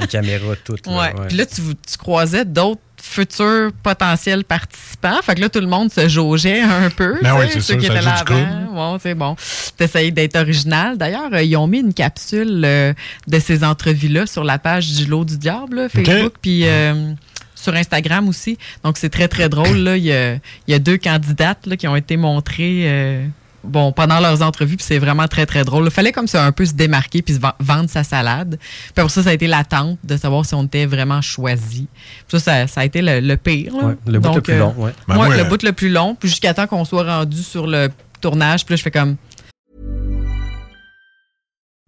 Les 0.00 0.08
caméras, 0.08 0.56
toutes. 0.64 0.84
là, 0.88 0.92
Ouais. 0.92 0.98
ouais. 1.20 1.26
Puis 1.28 1.36
là, 1.36 1.46
tu, 1.46 1.62
tu 1.62 1.96
croisais 1.96 2.44
d'autres 2.44 2.80
futurs 3.12 3.72
potentiels 3.82 4.44
participants. 4.44 5.20
Fait 5.22 5.34
que 5.34 5.40
là, 5.40 5.48
tout 5.48 5.60
le 5.60 5.66
monde 5.66 5.92
se 5.92 6.08
jaugeait 6.08 6.60
un 6.60 6.88
peu. 6.88 7.18
Ben 7.22 7.38
sais, 7.40 7.48
c'est 7.48 7.60
ceux 7.60 7.60
sûr, 7.60 7.78
qui 7.78 7.86
ça 7.86 7.94
étaient 7.94 8.02
là 8.02 8.14
avant. 8.14 8.72
Bon, 8.72 8.98
c'est 9.00 9.14
bon. 9.14 9.36
T'essayais 9.76 10.10
d'être 10.10 10.36
original. 10.36 10.96
D'ailleurs, 10.96 11.32
euh, 11.32 11.42
ils 11.42 11.56
ont 11.56 11.66
mis 11.66 11.80
une 11.80 11.92
capsule 11.92 12.62
euh, 12.64 12.94
de 13.28 13.38
ces 13.38 13.64
entrevues-là 13.64 14.26
sur 14.26 14.44
la 14.44 14.58
page 14.58 14.92
du 14.92 15.06
Lot 15.06 15.24
du 15.24 15.36
Diable, 15.36 15.76
là, 15.76 15.88
Facebook, 15.88 16.34
puis 16.40 16.62
euh, 16.64 17.12
sur 17.54 17.74
Instagram 17.74 18.28
aussi. 18.28 18.56
Donc, 18.82 18.96
c'est 18.96 19.10
très, 19.10 19.28
très 19.28 19.48
drôle. 19.48 19.76
Là. 19.76 19.96
Il, 19.96 20.04
y 20.04 20.12
a, 20.12 20.34
il 20.34 20.68
y 20.68 20.74
a 20.74 20.78
deux 20.78 20.96
candidates 20.96 21.66
là, 21.66 21.76
qui 21.76 21.86
ont 21.86 21.96
été 21.96 22.16
montrées. 22.16 23.28
Bon, 23.64 23.92
pendant 23.92 24.18
leurs 24.18 24.42
entrevues, 24.42 24.76
puis 24.76 24.84
c'est 24.84 24.98
vraiment 24.98 25.28
très, 25.28 25.46
très 25.46 25.64
drôle. 25.64 25.84
Il 25.84 25.90
fallait 25.90 26.12
comme 26.12 26.26
ça 26.26 26.44
un 26.44 26.52
peu 26.52 26.66
se 26.66 26.72
démarquer 26.72 27.22
puis 27.22 27.34
se 27.34 27.40
vendre 27.60 27.88
sa 27.88 28.02
salade. 28.02 28.58
Puis 28.58 28.92
pour 29.02 29.10
ça, 29.10 29.22
ça 29.22 29.30
a 29.30 29.32
été 29.32 29.46
l'attente 29.46 29.98
de 30.02 30.16
savoir 30.16 30.44
si 30.44 30.54
on 30.54 30.64
était 30.64 30.86
vraiment 30.86 31.20
choisi. 31.20 31.86
Puis 32.28 32.40
ça, 32.40 32.40
ça, 32.40 32.66
ça 32.66 32.80
a 32.80 32.84
été 32.84 33.02
le, 33.02 33.20
le 33.20 33.36
pire. 33.36 33.74
Ouais, 33.74 33.94
le 34.06 34.18
bout 34.18 34.34
le 34.34 34.40
plus 34.40 34.54
euh, 34.54 34.58
long, 34.58 34.74
ouais. 34.78 34.92
Ben, 35.06 35.14
moi, 35.14 35.28
moi, 35.28 35.36
le 35.36 35.42
euh, 35.42 35.48
bout 35.48 35.62
le 35.62 35.72
plus 35.72 35.90
long, 35.90 36.14
puis 36.14 36.28
jusqu'à 36.28 36.54
temps 36.54 36.66
qu'on 36.66 36.84
soit 36.84 37.04
rendu 37.04 37.42
sur 37.42 37.66
le 37.66 37.88
tournage, 38.20 38.64
puis 38.64 38.72
là, 38.72 38.76
je 38.76 38.82
fais 38.82 38.90
comme 38.90 39.16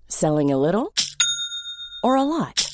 Selling 0.08 0.52
a 0.52 0.56
little 0.56 0.90
or 2.04 2.16
a 2.16 2.24
lot? 2.24 2.73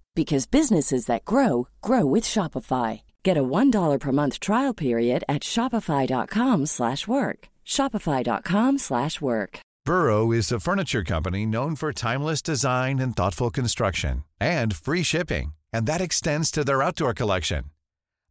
because 0.15 0.45
businesses 0.45 1.05
that 1.05 1.25
grow 1.25 1.67
grow 1.81 2.05
with 2.05 2.23
Shopify. 2.23 3.01
Get 3.23 3.37
a 3.37 3.43
$1 3.43 3.99
per 3.99 4.11
month 4.11 4.39
trial 4.39 4.73
period 4.73 5.23
at 5.27 5.41
shopify.com/work. 5.41 6.67
slash 6.67 7.07
work. 7.07 7.47
shopify.com/work. 7.65 8.79
slash 8.79 9.21
work. 9.21 9.59
Burrow 9.83 10.31
is 10.31 10.51
a 10.51 10.59
furniture 10.59 11.03
company 11.03 11.43
known 11.45 11.75
for 11.75 11.91
timeless 11.91 12.41
design 12.43 12.99
and 12.99 13.15
thoughtful 13.15 13.49
construction 13.49 14.23
and 14.39 14.75
free 14.75 15.03
shipping, 15.03 15.53
and 15.73 15.87
that 15.87 16.01
extends 16.01 16.51
to 16.51 16.63
their 16.63 16.83
outdoor 16.83 17.13
collection. 17.15 17.63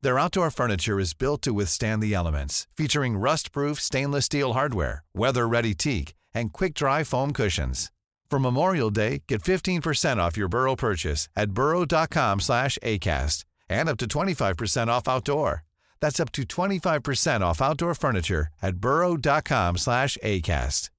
Their 0.03 0.19
outdoor 0.19 0.51
furniture 0.51 1.01
is 1.01 1.13
built 1.13 1.43
to 1.43 1.53
withstand 1.53 2.03
the 2.03 2.15
elements, 2.15 2.67
featuring 2.77 3.19
rust-proof 3.19 3.81
stainless 3.81 4.27
steel 4.27 4.53
hardware, 4.53 5.03
weather-ready 5.13 5.75
teak, 5.75 6.15
and 6.33 6.53
quick-dry 6.53 7.03
foam 7.05 7.33
cushions. 7.33 7.91
For 8.31 8.39
Memorial 8.39 8.91
Day, 8.91 9.23
get 9.27 9.43
15% 9.43 10.19
off 10.19 10.37
your 10.37 10.49
Burrow 10.49 10.77
purchase 10.77 11.29
at 11.35 11.51
burrow.com/acast 11.51 13.45
and 13.69 13.89
up 13.89 13.99
to 13.99 14.07
25% 14.07 14.89
off 14.89 15.09
outdoor. 15.09 15.65
That's 16.01 16.21
up 16.21 16.31
to 16.33 16.45
25% 16.45 17.43
off 17.43 17.61
outdoor 17.61 17.95
furniture 17.95 18.47
at 18.63 18.77
burrow.com/acast. 18.77 20.91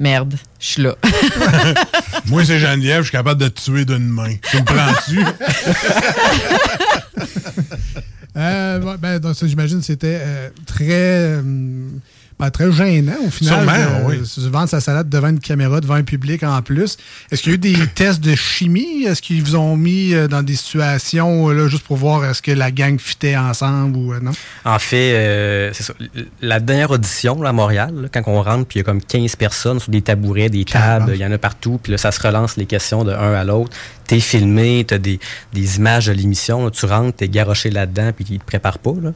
merde, 0.00 0.34
je 0.60 0.66
suis 0.66 0.82
là. 0.82 0.94
Moi, 2.26 2.44
c'est 2.44 2.58
Geneviève, 2.58 2.98
je 2.98 3.04
suis 3.08 3.12
capable 3.12 3.40
de 3.40 3.48
te 3.48 3.60
tuer 3.60 3.84
d'une 3.84 4.08
main. 4.08 4.34
Tu 4.50 4.56
me 4.58 4.64
prends-tu? 4.64 5.18
ouais, 8.36 8.96
ben, 8.98 9.18
donc, 9.18 9.34
ça, 9.34 9.46
j'imagine 9.46 9.80
que 9.80 9.84
c'était 9.84 10.20
euh, 10.20 10.50
très, 10.66 11.40
euh, 11.40 11.90
ben, 12.38 12.50
très 12.50 12.70
gênant 12.70 13.16
au 13.26 13.30
final. 13.30 13.54
Sûrement, 13.54 13.72
de, 13.72 14.14
oui. 14.16 14.18
de 14.44 14.48
vendre 14.48 14.68
sa 14.68 14.80
salade 14.80 15.08
devant 15.08 15.28
une 15.28 15.40
caméra, 15.40 15.80
devant 15.80 15.94
un 15.94 16.04
public 16.04 16.42
en 16.44 16.62
plus. 16.62 16.96
Est-ce 17.30 17.42
qu'il 17.42 17.50
y 17.50 17.54
a 17.54 17.56
eu 17.56 17.58
des 17.58 17.86
tests 17.94 18.20
de 18.20 18.34
chimie? 18.34 19.04
Est-ce 19.04 19.20
qu'ils 19.20 19.42
vous 19.42 19.56
ont 19.56 19.76
mis 19.76 20.14
euh, 20.14 20.28
dans 20.28 20.42
des 20.42 20.54
situations 20.54 21.48
euh, 21.48 21.52
là, 21.52 21.68
juste 21.68 21.84
pour 21.84 21.96
voir 21.96 22.24
est-ce 22.24 22.40
que 22.40 22.52
la 22.52 22.70
gang 22.70 22.98
fitait 22.98 23.36
ensemble 23.36 23.96
ou 23.96 24.12
euh, 24.12 24.20
non? 24.20 24.30
En 24.64 24.78
fait, 24.78 25.14
euh, 25.14 25.70
c'est 25.72 25.82
ça. 25.82 25.94
La 26.40 26.60
dernière 26.60 26.90
audition 26.90 27.42
là, 27.42 27.50
à 27.50 27.52
Montréal, 27.52 27.92
là, 28.02 28.08
quand 28.12 28.22
on 28.26 28.42
rentre, 28.42 28.66
puis 28.66 28.78
il 28.78 28.82
y 28.82 28.82
a 28.82 28.84
comme 28.84 29.02
15 29.02 29.36
personnes 29.36 29.80
sur 29.80 29.90
des 29.90 30.02
tabourets, 30.02 30.48
des 30.48 30.64
tables, 30.64 31.12
il 31.14 31.20
y 31.20 31.26
en 31.26 31.32
a 31.32 31.38
partout, 31.38 31.80
puis 31.82 31.92
là, 31.92 31.98
ça 31.98 32.12
se 32.12 32.20
relance 32.20 32.56
les 32.56 32.66
questions 32.66 33.04
de 33.04 33.12
un 33.12 33.34
à 33.34 33.44
l'autre. 33.44 33.76
T'es 34.06 34.20
filmé, 34.20 34.84
t'as 34.86 34.98
des, 34.98 35.18
des 35.52 35.76
images 35.76 36.06
de 36.06 36.12
l'émission, 36.12 36.64
là, 36.64 36.70
tu 36.70 36.86
rentres, 36.86 37.16
t'es 37.16 37.28
garoché 37.28 37.70
là-dedans, 37.70 38.12
puis 38.14 38.24
ils 38.30 38.38
te 38.38 38.44
préparent 38.44 38.78
pas. 38.78 38.94
Là. 39.02 39.12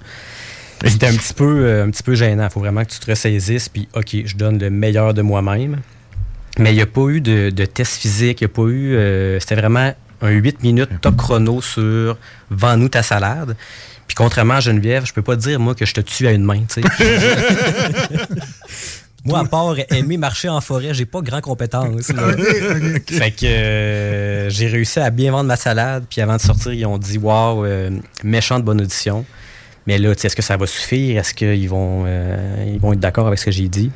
C'était 0.85 1.07
un 1.07 1.15
petit 1.15 1.35
peu, 1.35 1.65
euh, 1.65 1.85
un 1.85 1.91
petit 1.91 2.03
peu 2.03 2.15
gênant. 2.15 2.45
Il 2.45 2.51
faut 2.51 2.61
vraiment 2.61 2.85
que 2.85 2.91
tu 2.91 2.99
te 2.99 3.07
ressaisisses, 3.07 3.69
puis 3.69 3.89
OK, 3.95 4.17
je 4.25 4.37
donne 4.37 4.59
le 4.59 4.71
meilleur 4.71 5.15
de 5.15 5.23
moi-même. 5.23 5.79
Mais 6.59 6.73
il 6.73 6.77
n'y 6.77 6.83
a 6.83 6.87
pas 6.87 7.07
eu 7.09 7.21
de, 7.21 7.51
de 7.51 7.65
test 7.65 7.97
physique, 8.01 8.41
il 8.41 8.45
n'y 8.45 8.51
a 8.53 8.55
pas 8.55 8.63
eu. 8.69 8.95
euh, 8.95 9.41
C'était 9.41 9.55
vraiment 9.55 9.93
un 10.21 10.31
8 10.31 10.63
minutes 10.63 10.91
top 11.01 11.17
chrono 11.17 11.61
sur 11.63 12.17
Vends-nous 12.51 12.89
ta 12.91 13.03
salade. 13.03 13.57
Puis 14.07 14.15
contrairement 14.15 14.55
à 14.55 14.61
Geneviève, 14.61 15.07
je 15.07 15.13
peux 15.15 15.23
pas 15.23 15.37
dire, 15.37 15.59
moi, 15.59 15.75
que 15.75 15.87
je 15.87 15.95
te 15.95 16.01
tue 16.03 16.27
à 16.27 16.33
une 16.33 16.45
main, 16.45 16.61
tu 16.69 16.83
sais. 16.83 16.83
Moi, 19.25 19.39
à 19.39 19.45
part 19.45 19.77
aimer 19.91 20.17
marcher 20.17 20.49
en 20.49 20.61
forêt, 20.61 20.95
j'ai 20.95 21.07
pas 21.07 21.21
grand 21.21 21.41
compétence. 21.41 22.07
Fait 23.07 23.31
que 23.31 23.47
euh, 23.47 24.51
j'ai 24.51 24.67
réussi 24.67 24.99
à 24.99 25.11
bien 25.11 25.31
vendre 25.31 25.45
ma 25.47 25.55
salade. 25.55 26.07
Puis 26.11 26.21
avant 26.21 26.35
de 26.37 26.41
sortir, 26.41 26.73
ils 26.73 26.85
ont 26.87 26.99
dit 26.99 27.19
Waouh, 27.19 27.65
euh, 27.65 27.91
méchante 28.25 28.65
bonne 28.65 28.81
audition. 28.81 29.25
Mais 29.87 29.99
là, 29.99 30.11
est-ce 30.11 30.37
que 30.37 30.43
ça 30.43 30.57
va 30.57 30.67
suffire? 30.67 31.19
Est-ce 31.19 31.35
qu'ils 31.35 31.69
vont, 31.69 32.05
euh, 32.07 32.71
ils 32.73 32.81
vont 32.81 32.93
être 32.93 33.01
d'accord 33.01 33.27
avec 33.27 33.39
ce 33.39 33.47
que 33.47 33.51
j'ai 33.51 33.69
dit? 33.69 33.91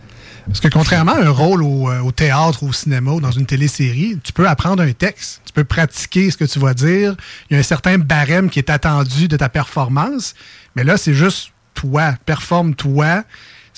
Parce 0.47 0.61
que 0.61 0.69
contrairement 0.69 1.12
à 1.12 1.23
un 1.23 1.31
rôle 1.31 1.62
au, 1.62 1.90
euh, 1.90 2.00
au 2.00 2.12
théâtre, 2.12 2.62
au 2.62 2.73
cinéma 2.73 3.12
ou 3.12 3.21
dans 3.21 3.33
une 3.33 3.47
télésérie, 3.47 4.19
tu 4.23 4.33
peux 4.33 4.49
apprendre 4.49 4.83
un 4.83 4.93
texte, 4.93 5.43
tu 5.45 5.52
peux 5.52 5.64
pratiquer 5.64 6.31
ce 6.31 6.37
que 6.37 6.45
tu 6.45 6.59
vas 6.59 6.73
dire. 6.73 7.16
Il 7.50 7.55
y 7.55 7.57
a 7.57 7.61
un 7.61 7.64
certain 7.64 7.99
barème 7.99 8.49
qui 8.49 8.61
est 8.61 8.71
attendu 8.71 9.26
de 9.26 9.37
ta 9.37 9.49
performance. 9.49 10.35
Mais 10.76 10.85
là, 10.85 10.97
c'est 10.97 11.14
juste 11.14 11.50
toi, 11.75 12.14
performe-toi. 12.25 13.25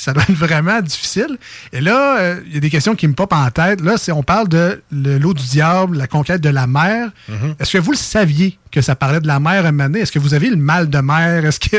Ça 0.00 0.12
doit 0.12 0.23
être 0.23 0.31
vraiment 0.33 0.81
difficile. 0.81 1.37
Et 1.73 1.81
là, 1.81 2.19
euh, 2.21 2.40
il 2.47 2.55
y 2.55 2.57
a 2.57 2.61
des 2.61 2.71
questions 2.71 2.95
qui 2.95 3.09
me 3.09 3.14
popent 3.14 3.33
en 3.33 3.50
tête. 3.50 3.81
Là, 3.81 3.97
on 4.14 4.23
parle 4.23 4.49
de 4.49 4.81
le- 4.93 5.19
l'eau 5.19 5.35
du 5.35 5.45
diable, 5.45 5.97
la 5.99 6.07
conquête 6.07 6.40
de 6.40 6.50
la 6.50 6.69
mer. 6.69 7.11
Est-ce 7.59 7.73
que 7.73 7.78
vous 7.78 7.90
le 7.90 7.97
saviez 7.97 8.57
que 8.71 8.81
ça 8.81 8.95
parlait 8.95 9.21
de 9.21 9.26
la 9.26 9.40
mer 9.40 9.67
à 9.67 9.73
donné? 9.73 9.99
Est-ce 9.99 10.12
que 10.12 10.21
vous 10.21 10.35
avez 10.35 10.50
le 10.50 10.57
mal 10.57 10.88
de 10.88 10.99
mer? 11.00 11.45
Est-ce 11.45 11.59
que. 11.59 11.76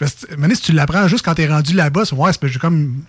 Donné, 0.36 0.54
si 0.54 0.62
tu 0.62 0.72
l'apprends 0.72 1.06
juste 1.08 1.24
quand 1.24 1.34
tu 1.34 1.42
es 1.42 1.46
rendu 1.46 1.74
là-bas, 1.74 2.04
c'est 2.06 2.14
ouais, 2.16 2.32
j'ai 2.42 2.58
comme 2.58 3.02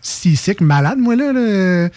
si 0.00 0.36
sick, 0.36 0.60
malade, 0.62 0.98
moi, 0.98 1.14
là. 1.14 1.32
là. 1.32 1.88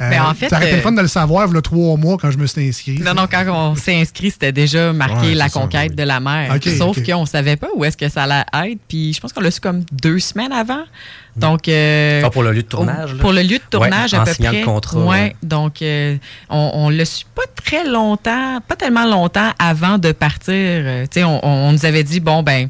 Euh, 0.00 0.10
Ben, 0.10 0.22
en 0.22 0.34
fait, 0.34 0.48
ça 0.50 0.56
aurait 0.56 0.66
été 0.66 0.74
euh, 0.74 0.76
le 0.76 0.82
fun 0.82 0.92
de 0.92 1.00
le 1.00 1.08
savoir, 1.08 1.46
il 1.48 1.54
y 1.54 1.56
a 1.58 1.62
trois 1.62 1.96
mois, 1.96 2.18
quand 2.20 2.30
je 2.30 2.36
me 2.36 2.46
suis 2.46 2.68
inscrit. 2.68 2.98
Non, 2.98 3.14
non, 3.14 3.26
quand 3.30 3.44
on 3.48 3.74
s'est 3.76 3.98
inscrit, 3.98 4.30
c'était 4.30 4.52
déjà 4.52 4.92
marqué 4.92 5.28
Ouais, 5.28 5.34
la 5.34 5.48
ça, 5.48 5.58
conquête 5.60 5.90
oui. 5.90 5.96
de 5.96 6.02
la 6.02 6.20
mer. 6.20 6.52
Ok, 6.54 6.68
Sauf 6.76 7.02
qu'on 7.02 7.24
savait 7.24 7.56
pas 7.56 7.68
où 7.74 7.82
est-ce 7.84 7.96
que 7.96 8.08
ça 8.10 8.24
allait 8.24 8.44
être. 8.72 8.78
Puis 8.88 9.14
je 9.14 9.20
pense 9.20 9.32
qu'on 9.32 9.40
l'a 9.40 9.50
su 9.50 9.60
comme 9.60 9.84
deux 9.92 10.18
semaines 10.18 10.52
avant. 10.52 10.82
Donc. 11.34 11.68
euh, 11.68 12.22
Ah, 12.24 12.30
pour 12.30 12.42
le 12.42 12.52
lieu 12.52 12.62
de 12.62 12.68
tournage, 12.68 13.12
là? 13.14 13.20
Pour 13.20 13.32
le 13.32 13.40
lieu 13.42 13.58
de 13.58 13.62
tournage, 13.70 14.12
Ouais, 14.12 14.18
à 14.18 14.22
en 14.22 14.24
peu 14.26 14.34
signant 14.34 14.50
près. 14.50 14.60
le 14.60 14.66
contrat, 14.66 14.98
Ouais. 15.00 15.06
ouais. 15.08 15.36
Donc, 15.42 15.80
euh, 15.80 16.16
on, 16.50 16.70
on 16.74 16.88
l'a 16.90 17.04
su 17.06 17.24
pas 17.34 17.42
très 17.64 17.84
longtemps, 17.88 18.60
pas 18.68 18.76
tellement 18.76 19.06
longtemps 19.06 19.50
avant 19.58 19.96
de 19.98 20.12
partir. 20.12 20.52
Euh, 20.54 21.02
tu 21.04 21.20
sais, 21.20 21.24
on, 21.24 21.42
on 21.44 21.72
nous 21.72 21.84
avait 21.86 22.04
dit, 22.04 22.20
bon, 22.20 22.42
ben, 22.42 22.68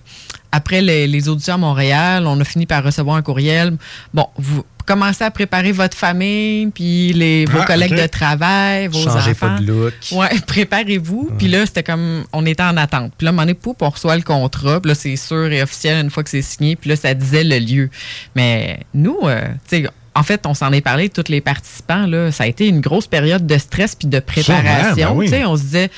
après 0.52 0.80
les, 0.80 1.06
les 1.06 1.28
auditions 1.28 1.54
à 1.54 1.58
Montréal, 1.58 2.24
on 2.26 2.40
a 2.40 2.44
fini 2.44 2.66
par 2.66 2.84
recevoir 2.84 3.16
un 3.16 3.22
courriel. 3.22 3.76
Bon, 4.14 4.26
vous 4.38 4.64
commencez 4.86 5.24
à 5.24 5.30
préparer 5.30 5.72
votre 5.72 5.96
famille, 5.96 6.68
puis 6.68 7.12
les, 7.12 7.44
vos 7.44 7.58
Ah, 7.60 7.66
collègues 7.66 8.00
de 8.00 8.06
travail, 8.06 8.86
vos 8.86 9.02
Changez 9.02 9.32
enfants. 9.32 9.56
pas 9.56 9.58
de 9.58 9.66
look. 9.66 9.94
Ouais, 10.12 10.28
préparez-vous. 10.46 11.32
Puis 11.36 11.48
là, 11.48 11.66
c'était 11.66 11.82
comme, 11.82 12.24
on 12.32 12.46
était 12.46 12.62
en 12.62 12.76
attente. 12.76 13.12
Puis 13.18 13.24
là, 13.24 13.32
donné, 13.32 13.54
poup, 13.54 13.76
on 13.80 13.90
reçoit 13.90 14.16
le 14.16 14.22
contrat. 14.22 14.80
Puis 14.80 14.88
là, 14.88 14.94
c'est 14.94 15.16
sûr 15.16 15.50
et 15.52 15.62
officiel 15.62 16.04
une 16.04 16.10
fois 16.10 16.22
que 16.22 16.30
c'est 16.30 16.42
signé. 16.42 16.76
Puis 16.76 16.90
là, 16.90 16.96
ça 16.96 17.14
disait 17.14 17.44
le 17.44 17.58
lieu. 17.58 17.90
Mais 18.34 18.80
nous, 18.94 19.18
euh, 19.24 19.40
tu 19.68 19.82
sais, 19.82 19.88
en 20.14 20.22
fait, 20.22 20.46
on 20.46 20.54
s'en 20.54 20.72
est 20.72 20.80
parlé, 20.80 21.10
tous 21.10 21.28
les 21.28 21.42
participants, 21.42 22.06
là, 22.06 22.32
ça 22.32 22.44
a 22.44 22.46
été 22.46 22.66
une 22.68 22.80
grosse 22.80 23.06
période 23.06 23.46
de 23.46 23.58
stress 23.58 23.94
puis 23.94 24.08
de 24.08 24.18
préparation. 24.18 25.10
Ben 25.10 25.14
oui. 25.14 25.26
Tu 25.26 25.32
sais, 25.32 25.44
on 25.44 25.56
se 25.56 25.62
disait, 25.62 25.90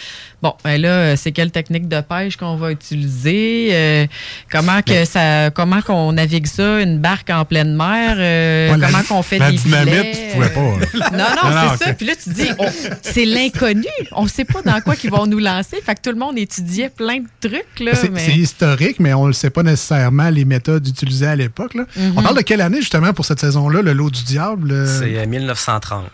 bon, 0.42 0.54
ben 0.64 0.80
là, 0.80 1.16
c'est 1.16 1.32
quelle 1.32 1.50
technique 1.50 1.88
de 1.88 2.00
pêche 2.00 2.36
qu'on 2.36 2.56
va 2.56 2.70
utiliser? 2.72 3.68
Euh, 3.72 4.06
comment 4.50 4.82
que 4.82 5.04
ça, 5.04 5.50
comment 5.50 5.80
qu'on 5.82 6.12
navigue 6.12 6.46
ça, 6.46 6.80
une 6.80 6.98
barque 6.98 7.30
en 7.30 7.44
pleine 7.44 7.74
mer? 7.74 8.16
Euh, 8.18 8.70
Ouais, 8.72 8.78
la- 8.78 8.86
comment 8.88 9.02
qu'on 9.02 9.22
fait 9.22 9.38
la 9.38 9.50
des 9.50 9.58
dynamite, 9.58 9.94
filets? 9.94 10.28
tu 10.30 10.34
pouvais 10.36 10.50
pas, 10.50 10.60
là. 10.60 11.10
Non, 11.12 11.18
non, 11.18 11.50
Non, 11.50 11.56
non, 11.66 11.72
c'est 11.78 11.84
ça. 11.84 11.94
Puis 11.94 12.06
là, 12.06 12.12
tu 12.22 12.30
dis, 12.30 12.48
on- 12.58 12.66
c'est 13.02 13.24
l'inconnu. 13.24 13.84
On 14.12 14.24
ne 14.24 14.28
sait 14.28 14.44
pas 14.44 14.62
dans 14.62 14.80
quoi 14.80 14.96
qu'ils 14.96 15.10
vont 15.10 15.26
nous 15.26 15.38
lancer. 15.38 15.76
Fait 15.84 15.94
que 15.94 16.00
tout 16.02 16.10
le 16.10 16.18
monde 16.18 16.38
étudiait 16.38 16.90
plein 16.90 17.18
de 17.18 17.26
trucs. 17.48 17.80
Là, 17.80 17.94
C'est 17.94 18.10
mais- 18.10 18.20
c'est 18.24 18.32
historique, 18.36 19.00
mais 19.00 19.14
on 19.14 19.26
ne 19.28 19.32
sait 19.32 19.50
pas 19.50 19.62
nécessairement 19.62 20.30
les 20.30 20.44
méthodes 20.44 20.86
utilisées 20.86 21.26
à 21.26 21.36
l'époque. 21.36 21.74
là. 21.74 21.84
Mhm. 21.96 22.12
On 22.16 22.22
parle 22.22 22.36
de 22.36 22.42
quelle 22.42 22.60
année, 22.60 22.78
justement, 22.80 23.12
pour 23.12 23.24
cette 23.24 23.40
saison-là, 23.40 23.82
le 23.82 23.92
lot 23.92 24.10
du 24.10 24.22
diable? 24.24 24.70
euh, 24.72 24.98
C'est 25.00 25.16
euh, 25.18 25.26
1930. 25.26 26.04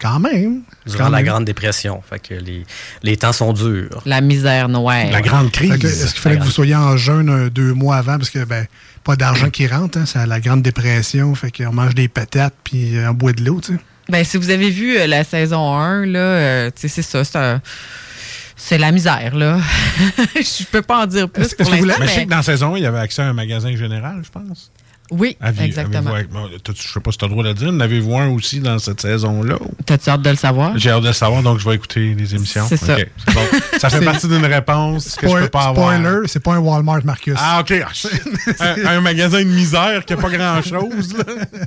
Quand 0.00 0.20
même. 0.20 0.62
Durant 0.86 0.98
Quand 1.04 1.08
la 1.10 1.18
même. 1.18 1.26
Grande 1.26 1.44
Dépression. 1.44 2.00
Fait 2.08 2.20
que 2.20 2.34
les, 2.34 2.64
les 3.02 3.16
temps 3.16 3.32
sont 3.32 3.52
durs. 3.52 4.00
La 4.06 4.20
misère 4.20 4.68
noire. 4.68 5.06
Fait 5.10 5.22
que 5.22 5.86
Est-ce 5.86 6.12
qu'il 6.12 6.20
fallait 6.20 6.38
que 6.38 6.44
vous 6.44 6.50
soyez 6.50 6.76
en 6.76 6.96
jeûne 6.96 7.28
un, 7.28 7.48
deux 7.48 7.74
mois 7.74 7.96
avant? 7.96 8.16
Parce 8.16 8.30
que, 8.30 8.44
ben, 8.44 8.66
pas 9.04 9.16
d'argent 9.16 9.50
qui 9.50 9.66
rentre, 9.66 9.98
hein, 9.98 10.04
c'est 10.06 10.24
la 10.26 10.40
grande 10.40 10.62
dépression. 10.62 11.34
Fait 11.34 11.50
qu'on 11.50 11.72
mange 11.72 11.94
des 11.94 12.08
patates 12.08 12.54
puis 12.62 12.96
euh, 12.96 13.10
on 13.10 13.14
boit 13.14 13.32
de 13.32 13.42
l'eau, 13.44 13.60
tu 13.60 13.72
sais. 13.74 13.80
Ben, 14.08 14.24
si 14.24 14.36
vous 14.36 14.50
avez 14.50 14.70
vu 14.70 14.96
euh, 14.96 15.06
la 15.06 15.24
saison 15.24 15.74
1, 15.76 16.06
là, 16.06 16.18
euh, 16.18 16.70
tu 16.74 16.82
sais, 16.82 16.88
c'est 16.88 17.02
ça. 17.02 17.24
C'est 17.24 17.36
un- 17.38 17.60
C'est 18.56 18.78
la 18.78 18.90
misère, 18.90 19.36
là. 19.36 19.58
Je 20.34 20.64
peux 20.64 20.82
pas 20.82 21.02
en 21.02 21.06
dire 21.06 21.28
plus. 21.28 21.54
Mais 21.58 21.64
je 22.06 22.06
sais 22.12 22.24
que 22.24 22.30
dans 22.30 22.42
saison 22.42 22.74
1, 22.74 22.78
il 22.78 22.82
y 22.82 22.86
avait 22.86 22.98
accès 22.98 23.22
à 23.22 23.26
un 23.26 23.32
magasin 23.32 23.74
général, 23.76 24.20
je 24.24 24.30
pense. 24.30 24.70
Oui, 25.10 25.36
exactement. 25.60 26.10
Je 26.16 26.72
sais 26.72 27.00
pas 27.00 27.12
si 27.12 27.18
tu 27.18 27.24
as 27.24 27.28
le 27.28 27.32
droit 27.32 27.44
de 27.44 27.48
le 27.48 27.54
dire. 27.54 27.68
En 27.68 27.80
avez-vous 27.80 28.16
un 28.16 28.28
aussi 28.28 28.60
dans 28.60 28.78
cette 28.78 29.00
saison-là? 29.00 29.56
T'as-tu 29.86 30.10
hâte 30.10 30.22
de 30.22 30.30
le 30.30 30.36
savoir? 30.36 30.76
J'ai 30.76 30.90
hâte 30.90 31.02
de 31.02 31.08
le 31.08 31.12
savoir, 31.12 31.42
donc 31.42 31.58
je 31.58 31.68
vais 31.68 31.74
écouter 31.76 32.14
les 32.14 32.34
émissions. 32.34 32.66
C'est 32.68 32.76
ça. 32.76 32.96
Bon. 33.34 33.40
Ça 33.78 33.90
fait 33.90 34.04
partie 34.04 34.28
d'une 34.28 34.44
réponse 34.44 35.16
que 35.16 35.28
je 35.28 35.34
peux 35.34 35.48
pas 35.48 35.68
avoir. 35.68 35.94
Spoiler, 35.98 36.26
c'est 36.26 36.42
pas 36.42 36.54
un 36.54 36.58
Walmart, 36.58 37.04
Marcus. 37.04 37.34
Ah, 37.36 37.60
OK. 37.60 37.72
un, 38.60 38.86
un 38.86 39.00
magasin 39.00 39.38
de 39.38 39.44
misère 39.44 40.04
qui 40.04 40.14
n'a 40.14 40.20
pas 40.20 40.30
grand-chose. 40.30 41.14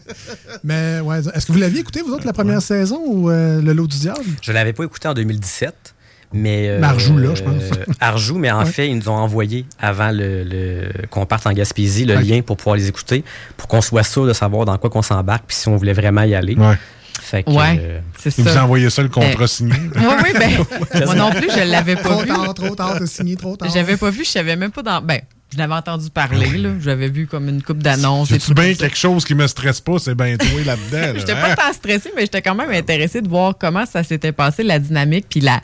Mais, 0.63 1.00
ouais, 1.00 1.19
est-ce 1.33 1.45
que 1.45 1.51
vous 1.51 1.60
l'aviez 1.60 1.79
écouté, 1.81 2.01
vous 2.01 2.13
autres, 2.13 2.25
la 2.25 2.33
première 2.33 2.62
saison 2.62 3.01
ou 3.05 3.29
euh, 3.29 3.62
le 3.62 3.74
lot 3.74 3.88
du 3.88 3.98
diable? 3.98 4.19
Je 4.41 4.51
l'avais 4.51 4.74
pas 4.74 4.83
écouté 4.83 5.07
en 5.07 5.13
2017. 5.13 5.90
Mais, 6.33 6.69
euh, 6.69 6.77
Mais 6.79 6.88
Arjoux, 6.88 7.17
là, 7.17 7.35
je 7.35 7.43
pense. 7.43 7.63
euh, 7.77 7.93
Arjoux, 8.00 8.38
mais 8.38 8.50
en 8.51 8.59
Ouais. 8.59 8.65
fait, 8.65 8.88
ils 8.88 8.95
nous 8.97 9.09
ont 9.09 9.15
envoyé 9.17 9.65
avant 9.79 10.11
le, 10.11 10.43
le- 10.43 11.07
qu'on 11.09 11.25
parte 11.25 11.45
en 11.47 11.51
Gaspésie 11.53 12.05
le 12.05 12.15
lien 12.15 12.41
pour 12.41 12.55
pouvoir 12.57 12.77
les 12.77 12.88
écouter, 12.88 13.23
pour 13.57 13.67
qu'on 13.67 13.81
soit 13.81 14.03
sûr 14.03 14.25
de 14.25 14.33
savoir 14.33 14.65
dans 14.65 14.77
quoi 14.77 14.89
qu'on 14.89 15.01
s'embarque, 15.01 15.43
puis 15.47 15.57
si 15.57 15.67
on 15.67 15.75
voulait 15.75 15.93
vraiment 15.93 16.23
y 16.23 16.33
aller. 16.35 16.55
Ouais. 16.55 16.75
Fait 17.21 17.43
que, 17.43 17.51
Ouais, 17.51 17.79
euh, 17.81 18.00
c'est 18.17 18.35
vous 18.38 18.47
ça. 18.50 18.61
a 18.61 18.63
envoyé 18.63 18.89
ça, 18.89 19.03
le 19.03 19.09
contrat 19.09 19.43
Euh, 19.43 19.47
signé. 19.47 19.73
Oui, 19.95 20.01
oui, 20.23 20.29
ben, 20.33 21.05
moi 21.05 21.15
non 21.15 21.31
plus, 21.31 21.50
je 21.51 21.69
l'avais 21.69 21.95
pas 21.95 22.01
Trop 22.09 22.21
vu. 22.21 22.27
tard, 22.27 22.53
trop 22.53 22.75
tard, 22.75 22.95
t'as 23.00 23.05
signé 23.05 23.35
trop 23.35 23.55
tard. 23.57 23.69
J'avais 23.73 23.97
pas 23.97 24.09
vu, 24.09 24.23
je 24.25 24.29
savais 24.29 24.55
même 24.55 24.71
pas 24.71 24.81
dans. 24.83 25.01
Ben, 25.01 25.19
je 25.53 25.57
l'avais 25.57 25.73
entendu 25.73 26.09
parler, 26.09 26.57
là. 26.57 26.69
J'avais 26.81 27.09
vu 27.09 27.27
comme 27.27 27.50
une 27.50 27.61
coupe 27.61 27.79
d'annonces. 27.83 28.29
C'est 28.29 28.39
tout 28.39 28.53
bien 28.53 28.73
quelque 28.73 28.97
chose 28.97 29.25
qui 29.25 29.35
me 29.35 29.45
stresse 29.47 29.81
pas, 29.81 30.00
c'est 30.00 30.15
bien 30.15 30.38
toi 30.38 30.47
là-dedans. 30.65 31.13
là, 31.13 31.13
J'étais 31.19 31.33
hein? 31.33 31.38
pas 31.41 31.55
tant 31.57 31.73
stressée, 31.73 32.11
mais 32.15 32.21
j'étais 32.21 32.41
quand 32.41 32.55
même 32.55 32.71
intéressée 32.71 33.21
de 33.21 33.27
voir 33.29 33.55
comment 33.59 33.85
ça 33.85 34.01
s'était 34.03 34.31
passé, 34.31 34.63
la 34.63 34.79
dynamique, 34.79 35.25
puis 35.29 35.41
la 35.41 35.61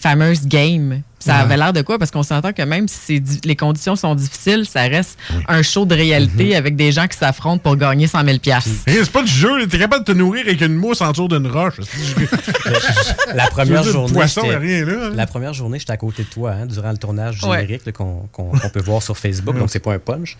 fameuse 0.00 0.46
game. 0.46 1.02
Ça 1.18 1.34
Ouais. 1.34 1.40
avait 1.42 1.56
l'air 1.58 1.74
de 1.74 1.82
quoi? 1.82 1.98
Parce 1.98 2.10
qu'on 2.10 2.22
s'entend 2.22 2.54
que 2.54 2.62
même 2.62 2.88
si 2.88 3.22
les 3.44 3.54
conditions 3.54 3.94
sont 3.94 4.14
difficiles, 4.14 4.64
ça 4.66 4.80
reste 4.84 5.18
un 5.48 5.60
show 5.62 5.84
de 5.84 5.94
réalité 5.94 6.56
avec 6.56 6.76
des 6.76 6.92
gens 6.92 7.06
qui 7.06 7.18
s'affrontent 7.18 7.58
pour 7.62 7.76
gagner 7.76 8.06
100 8.06 8.24
000 8.24 8.38
piastres. 8.38 8.70
Hé, 8.86 8.92
c'est 9.04 9.12
pas 9.12 9.22
du 9.22 9.30
jeu, 9.30 9.66
t'es 9.68 9.78
capable 9.78 10.06
de 10.06 10.12
te 10.12 10.16
nourrir 10.16 10.44
avec 10.46 10.58
une 10.62 10.74
mousse 10.76 11.02
en 11.02 11.10
dessous 11.10 11.28
d'une 11.28 11.46
roche. 11.46 11.74
la 13.34 13.48
première 13.48 13.82
journée. 13.82 14.12
poisson, 14.14 14.42
rien 14.46 14.84
là, 14.86 14.92
hein? 15.06 15.10
La 15.14 15.26
première 15.26 15.52
journée, 15.52 15.78
j'étais 15.78 15.92
à 15.92 15.96
côté 15.98 16.22
de 16.22 16.28
toi, 16.28 16.52
hein, 16.52 16.66
durant 16.66 16.90
le 16.90 16.96
tournage 16.98 17.42
Ouais. 17.44 17.60
générique 17.66 17.92
qu'on 17.92 18.28
peut 18.72 18.82
voir 18.82 19.02
sur 19.02 19.18
Facebook, 19.18 19.58
donc 19.58 19.68
c'est 19.70 19.78
pas 19.80 19.92
un 19.92 19.98
punch. 19.98 20.38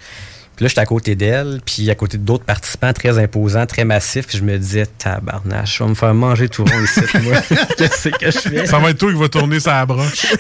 Puis 0.61 0.67
là, 0.67 0.69
j'étais 0.69 0.81
à 0.83 0.85
côté 0.85 1.15
d'elle, 1.15 1.63
puis 1.65 1.89
à 1.89 1.95
côté 1.95 2.19
d'autres 2.19 2.45
participants 2.45 2.93
très 2.93 3.19
imposants, 3.19 3.65
très 3.65 3.87
massifs, 3.87 4.27
puis 4.27 4.37
je 4.37 4.45
me 4.45 4.59
disais, 4.59 4.85
tabarnache, 4.85 5.79
je 5.79 5.83
vais 5.83 5.89
me 5.89 5.95
faire 5.95 6.13
manger 6.13 6.51
tout 6.51 6.67
rond 6.67 6.85
ici, 6.85 7.01
moi. 7.23 7.41
Qu'est-ce 7.79 8.11
que 8.11 8.31
je 8.31 8.39
fais? 8.39 8.67
Ça 8.67 8.79
va 8.79 8.91
être 8.91 8.99
toi 8.99 9.11
qui 9.11 9.19
va 9.19 9.31
tourner 9.31 9.59
sa 9.59 9.87
broche. 9.87 10.27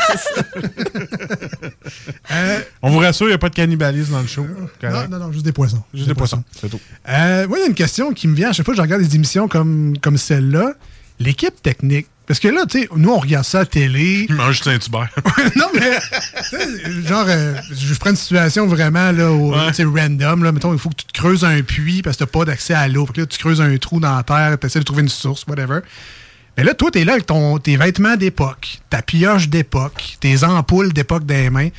On 2.82 2.90
vous 2.90 2.98
rassure, 2.98 3.28
il 3.28 3.30
n'y 3.30 3.34
a 3.34 3.38
pas 3.38 3.48
de 3.48 3.54
cannibalisme 3.54 4.12
dans 4.12 4.20
le 4.20 4.26
show. 4.26 4.46
Non, 4.82 5.08
non, 5.08 5.18
non, 5.20 5.32
juste 5.32 5.46
des 5.46 5.52
poissons. 5.52 5.82
Juste 5.94 6.08
des 6.08 6.14
poissons, 6.14 6.44
c'est 6.54 6.68
tout. 6.68 6.80
Euh, 7.08 7.48
moi, 7.48 7.56
il 7.56 7.60
y 7.62 7.64
a 7.64 7.68
une 7.68 7.74
question 7.74 8.12
qui 8.12 8.28
me 8.28 8.34
vient 8.34 8.50
à 8.50 8.52
chaque 8.52 8.66
fois 8.66 8.74
que 8.74 8.76
je 8.76 8.82
regarde 8.82 9.00
des 9.00 9.16
émissions 9.16 9.48
comme, 9.48 9.96
comme 10.02 10.18
celle-là. 10.18 10.74
L'équipe 11.18 11.62
technique, 11.62 12.08
Parce 12.30 12.38
que 12.38 12.46
là, 12.46 12.64
tu 12.64 12.82
sais, 12.82 12.88
nous, 12.94 13.10
on 13.10 13.18
regarde 13.18 13.44
ça 13.44 13.58
à 13.58 13.60
la 13.62 13.66
télé. 13.66 14.26
Il 14.28 14.36
mange 14.36 14.60
Saint-Hubert. 14.60 15.08
non, 15.56 15.66
mais, 15.74 15.98
tu 16.48 16.56
sais, 16.56 17.08
genre, 17.08 17.24
euh, 17.26 17.56
je 17.76 17.92
prends 17.94 18.10
une 18.10 18.16
situation 18.16 18.68
vraiment, 18.68 19.10
là, 19.10 19.32
où, 19.32 19.52
Ouais. 19.52 19.66
tu 19.70 19.74
sais, 19.74 19.82
random, 19.84 20.44
là. 20.44 20.52
Mettons, 20.52 20.72
il 20.72 20.78
faut 20.78 20.90
que 20.90 20.94
tu 20.94 21.06
te 21.06 21.12
creuses 21.12 21.44
un 21.44 21.60
puits 21.62 22.02
parce 22.02 22.16
que 22.16 22.22
t'as 22.22 22.30
pas 22.30 22.44
d'accès 22.44 22.72
à 22.74 22.86
l'eau. 22.86 23.08
Là, 23.16 23.26
tu 23.26 23.36
creuses 23.36 23.60
un 23.60 23.76
trou 23.78 23.98
dans 23.98 24.14
la 24.16 24.22
terre, 24.22 24.56
tu 24.60 24.66
essaies 24.68 24.78
de 24.78 24.84
trouver 24.84 25.02
une 25.02 25.08
source, 25.08 25.44
whatever. 25.48 25.80
Mais 26.56 26.62
là, 26.62 26.72
toi, 26.74 26.92
t'es 26.92 27.04
là 27.04 27.14
avec 27.14 27.26
ton, 27.26 27.58
tes 27.58 27.76
vêtements 27.76 28.14
d'époque, 28.14 28.78
ta 28.90 29.02
pioche 29.02 29.48
d'époque, 29.48 30.16
tes 30.20 30.44
ampoules 30.44 30.92
d'époque 30.92 31.26
dans 31.26 31.34
les 31.34 31.50
mains. 31.50 31.70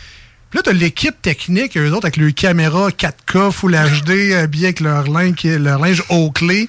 Puis 0.49 0.57
là, 0.57 0.63
t'as 0.65 0.73
l'équipe 0.73 1.15
technique, 1.21 1.77
eux 1.77 1.91
autres, 1.91 2.07
avec 2.07 2.17
leur 2.17 2.33
caméra 2.33 2.89
4K 2.89 3.51
Full 3.53 3.71
HD, 3.71 4.33
habillés 4.33 4.65
avec 4.65 4.81
leur 4.81 5.07
linge, 5.07 5.45
leur 5.45 5.79
linge 5.79 6.03
Oakley. 6.09 6.67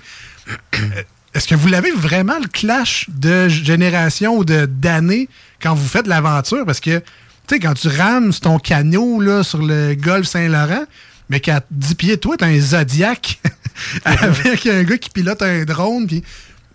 Est-ce 1.34 1.48
que 1.48 1.54
vous 1.54 1.68
l'avez 1.68 1.92
vraiment 1.92 2.38
le 2.38 2.46
clash 2.48 3.06
de 3.08 3.48
génération 3.48 4.36
ou 4.36 4.44
de- 4.44 4.66
d'années 4.66 5.28
quand 5.62 5.74
vous 5.74 5.88
faites 5.88 6.06
l'aventure? 6.06 6.64
Parce 6.66 6.80
que, 6.80 6.98
tu 6.98 7.04
sais, 7.48 7.58
quand 7.58 7.74
tu 7.74 7.88
rames 7.88 8.32
ton 8.34 8.58
canot 8.58 9.20
là, 9.20 9.42
sur 9.42 9.62
le 9.62 9.94
golfe 9.94 10.26
Saint-Laurent, 10.28 10.84
mais 11.30 11.40
qu'à 11.40 11.62
10 11.70 11.94
pieds 11.94 12.16
de 12.16 12.20
toi, 12.20 12.36
t'as 12.36 12.46
un 12.48 12.60
Zodiac 12.60 13.40
avec 14.04 14.66
un 14.66 14.82
gars 14.82 14.98
qui 14.98 15.10
pilote 15.10 15.40
un 15.42 15.64
drone. 15.64 16.06
Puis, 16.06 16.22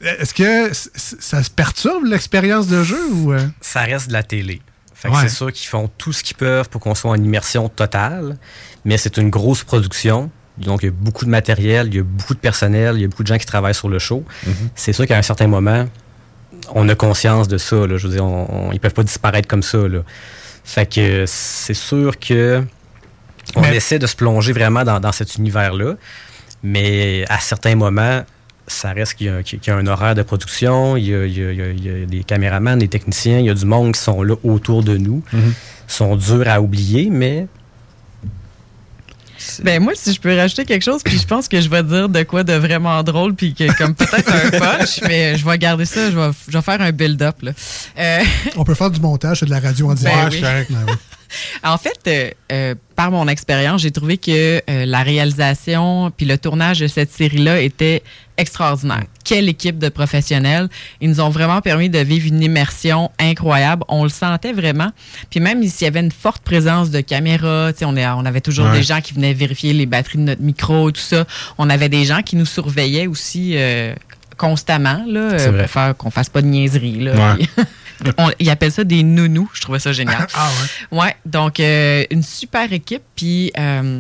est-ce 0.02 0.34
que 0.34 0.72
ça 0.74 1.44
se 1.44 1.50
perturbe 1.50 2.06
l'expérience 2.06 2.68
de 2.68 2.84
jeu 2.84 3.00
ou. 3.12 3.34
euh? 3.34 3.48
ça 3.62 3.82
reste 3.82 4.08
de 4.08 4.14
la 4.14 4.24
télé. 4.24 4.62
Fait 4.94 5.10
que 5.10 5.14
Ouais. 5.14 5.22
c'est 5.24 5.30
sûr 5.36 5.52
qu'ils 5.52 5.68
font 5.68 5.90
tout 6.00 6.12
ce 6.12 6.24
qu'ils 6.24 6.38
peuvent 6.38 6.70
pour 6.70 6.82
qu'on 6.82 6.96
soit 6.96 7.12
en 7.12 7.16
immersion 7.24 7.70
totale, 7.70 8.38
mais 8.84 8.98
c'est 8.98 9.18
une 9.18 9.30
grosse 9.30 9.64
production. 9.64 10.32
Donc, 10.58 10.82
il 10.84 10.88
y 10.88 10.90
a 10.90 10.92
beaucoup 10.92 11.26
de 11.26 11.30
matériel, 11.30 11.88
il 11.88 11.96
y 11.96 12.00
a 12.00 12.04
beaucoup 12.04 12.34
de 12.34 12.40
personnel, 12.40 12.96
il 12.96 13.02
y 13.02 13.06
a 13.06 13.08
beaucoup 13.08 13.24
de 13.24 13.28
gens 13.28 13.38
qui 13.38 13.46
travaillent 13.46 13.76
sur 13.76 13.90
le 13.90 14.00
show. 14.00 14.24
C'est 14.76 14.94
sûr 14.94 15.06
qu'à 15.06 15.18
un 15.18 15.22
certain 15.22 15.48
moment, 15.48 15.86
on 16.74 16.88
a 16.90 16.96
conscience 16.96 17.48
de 17.48 17.58
ça. 17.58 17.86
là. 17.88 17.98
Je 17.98 18.08
veux 18.08 18.14
dire, 18.14 18.26
on- 18.26 18.70
on- 18.70 18.72
ils 18.72 18.80
peuvent 18.80 18.94
pas 18.94 19.04
disparaître 19.04 19.48
comme 19.48 19.64
ça. 19.64 19.88
Là. 19.88 20.00
Fait 20.64 20.92
que 20.92 21.26
c'est 21.28 21.74
sûr 21.74 22.18
que 22.20 22.64
on 23.56 23.62
Mais- 23.62 23.76
essaie 23.78 24.00
de 24.00 24.08
se 24.08 24.16
plonger 24.16 24.52
vraiment 24.52 24.84
dans, 24.84 25.00
dans 25.00 25.12
cet 25.14 25.36
univers-là, 25.36 25.96
mais 26.64 27.24
à 27.30 27.40
certains 27.40 27.76
moments, 27.76 28.24
ça 28.68 28.92
reste 28.92 29.14
qu'il 29.14 29.28
y, 29.28 29.30
a- 29.30 29.44
qu'il 29.44 29.60
y 29.66 29.70
a 29.70 29.76
un 29.78 29.88
horaire 29.88 30.16
de 30.16 30.24
production, 30.24 30.98
il 30.98 31.06
y 31.06 31.16
a, 31.16 31.26
il 31.26 31.38
y 31.38 31.46
a- 31.46 31.52
il 31.52 31.58
y 31.58 31.62
a- 31.62 31.72
il 31.72 31.86
y 32.02 32.04
a 32.04 32.06
des 32.06 32.24
caméramans, 32.24 32.78
des 32.78 32.90
techniciens, 32.90 33.40
il 33.40 33.46
y 33.46 33.50
a 33.50 33.54
du 33.54 33.66
monde 33.66 33.94
qui 33.94 34.02
sont 34.02 34.22
là 34.24 34.36
autour 34.44 34.84
de 34.84 34.98
nous, 34.98 35.24
sont 35.88 36.16
durs 36.18 36.48
à 36.50 36.60
oublier, 36.60 37.10
mais 37.10 37.48
Ben 39.64 39.82
moi, 39.82 39.94
si 39.96 40.14
je 40.14 40.20
peux 40.20 40.36
rajouter 40.36 40.66
quelque 40.66 40.84
chose, 40.84 41.02
puis 41.04 41.18
je 41.18 41.26
pense 41.26 41.48
que 41.48 41.60
je 41.62 41.70
vais 41.70 41.84
dire 41.84 42.10
de 42.10 42.24
quoi 42.24 42.44
de 42.44 42.54
vraiment 42.54 43.02
drôle, 43.04 43.34
puis 43.36 43.54
que 43.54 43.76
comme 43.78 43.96
peut-être 43.96 44.32
un 44.34 44.50
punch, 44.60 45.02
mais 45.08 45.38
je 45.38 45.46
vais 45.46 45.58
garder 45.58 45.86
ça, 45.86 46.10
je 46.12 46.18
vais, 46.18 46.30
je 46.48 46.58
vais 46.58 46.62
faire 46.62 46.82
un 46.82 46.92
build-up. 46.92 47.42
là. 47.42 47.52
Euh, 47.98 48.24
On 48.56 48.64
peut 48.64 48.76
faire 48.76 48.92
du 48.92 49.00
montage, 49.00 49.40
c'est 49.40 49.46
de 49.46 49.52
la 49.52 49.60
radio 49.60 49.90
en 49.90 49.94
direct. 49.94 50.18
Ben 50.18 50.30
oui. 50.32 50.42
correct. 50.42 50.72
Ben 50.72 50.86
oui. 50.88 50.94
En 51.64 51.78
fait, 51.78 52.00
euh, 52.08 52.32
euh, 52.52 52.76
par 52.96 53.12
mon 53.12 53.28
expérience, 53.28 53.82
j'ai 53.82 53.92
trouvé 53.92 54.18
que 54.18 54.62
euh, 54.70 54.86
la 54.86 55.04
réalisation 55.04 56.12
puis 56.16 56.26
le 56.26 56.38
tournage 56.38 56.80
de 56.80 56.88
cette 56.88 57.12
série-là 57.12 57.60
était 57.62 58.04
extraordinaire. 58.38 59.04
Quelle 59.28 59.50
équipe 59.50 59.78
de 59.78 59.90
professionnels. 59.90 60.70
Ils 61.02 61.10
nous 61.10 61.20
ont 61.20 61.28
vraiment 61.30 61.60
permis 61.60 61.90
de 61.90 62.00
vivre 62.00 62.28
une 62.28 62.42
immersion 62.42 63.12
incroyable. 63.20 63.84
On 63.90 64.04
le 64.04 64.10
sentait 64.10 64.54
vraiment. 64.54 64.92
Puis 65.30 65.42
même 65.42 65.62
s'il 65.68 65.84
y 65.84 65.88
avait 65.90 66.00
une 66.00 66.12
forte 66.12 66.42
présence 66.44 66.92
de 66.92 67.02
caméras, 67.02 67.72
on, 67.82 67.98
est- 67.98 68.08
on 68.08 68.26
avait 68.26 68.40
toujours 68.42 68.68
Ouais. 68.68 68.78
des 68.78 68.84
gens 68.84 69.02
qui 69.02 69.14
venaient 69.14 69.34
vérifier 69.34 69.74
les 69.74 69.86
batteries 69.86 70.20
de 70.20 70.24
notre 70.24 70.42
micro 70.42 70.92
tout 70.92 71.02
ça. 71.02 71.26
On 71.58 71.70
avait 71.70 71.90
des 71.90 72.06
gens 72.06 72.22
qui 72.22 72.38
nous 72.38 72.46
surveillaient 72.46 73.08
aussi 73.08 73.54
euh, 73.58 73.94
constamment 74.38 75.04
là, 75.08 75.20
euh, 75.34 75.60
pour 75.62 75.70
faire 75.70 75.98
qu'on 75.98 76.10
fasse 76.12 76.30
pas 76.30 76.42
de 76.42 76.48
niaiseries. 76.48 77.00
Là. 77.02 77.36
Ouais. 77.38 77.46
On- 78.20 78.30
ils 78.40 78.50
appellent 78.50 78.72
ça 78.72 78.84
des 78.84 79.04
nounous. 79.04 79.50
Je 79.54 79.62
trouvais 79.62 79.80
ça 79.80 79.92
génial. 79.92 80.28
Ah 80.36 80.50
ouais. 80.92 81.00
Ouais, 81.00 81.16
donc 81.26 81.60
euh, 81.60 82.04
une 82.12 82.24
super 82.24 82.72
équipe. 82.72 83.02
Puis 83.16 83.52
euh, 83.58 84.00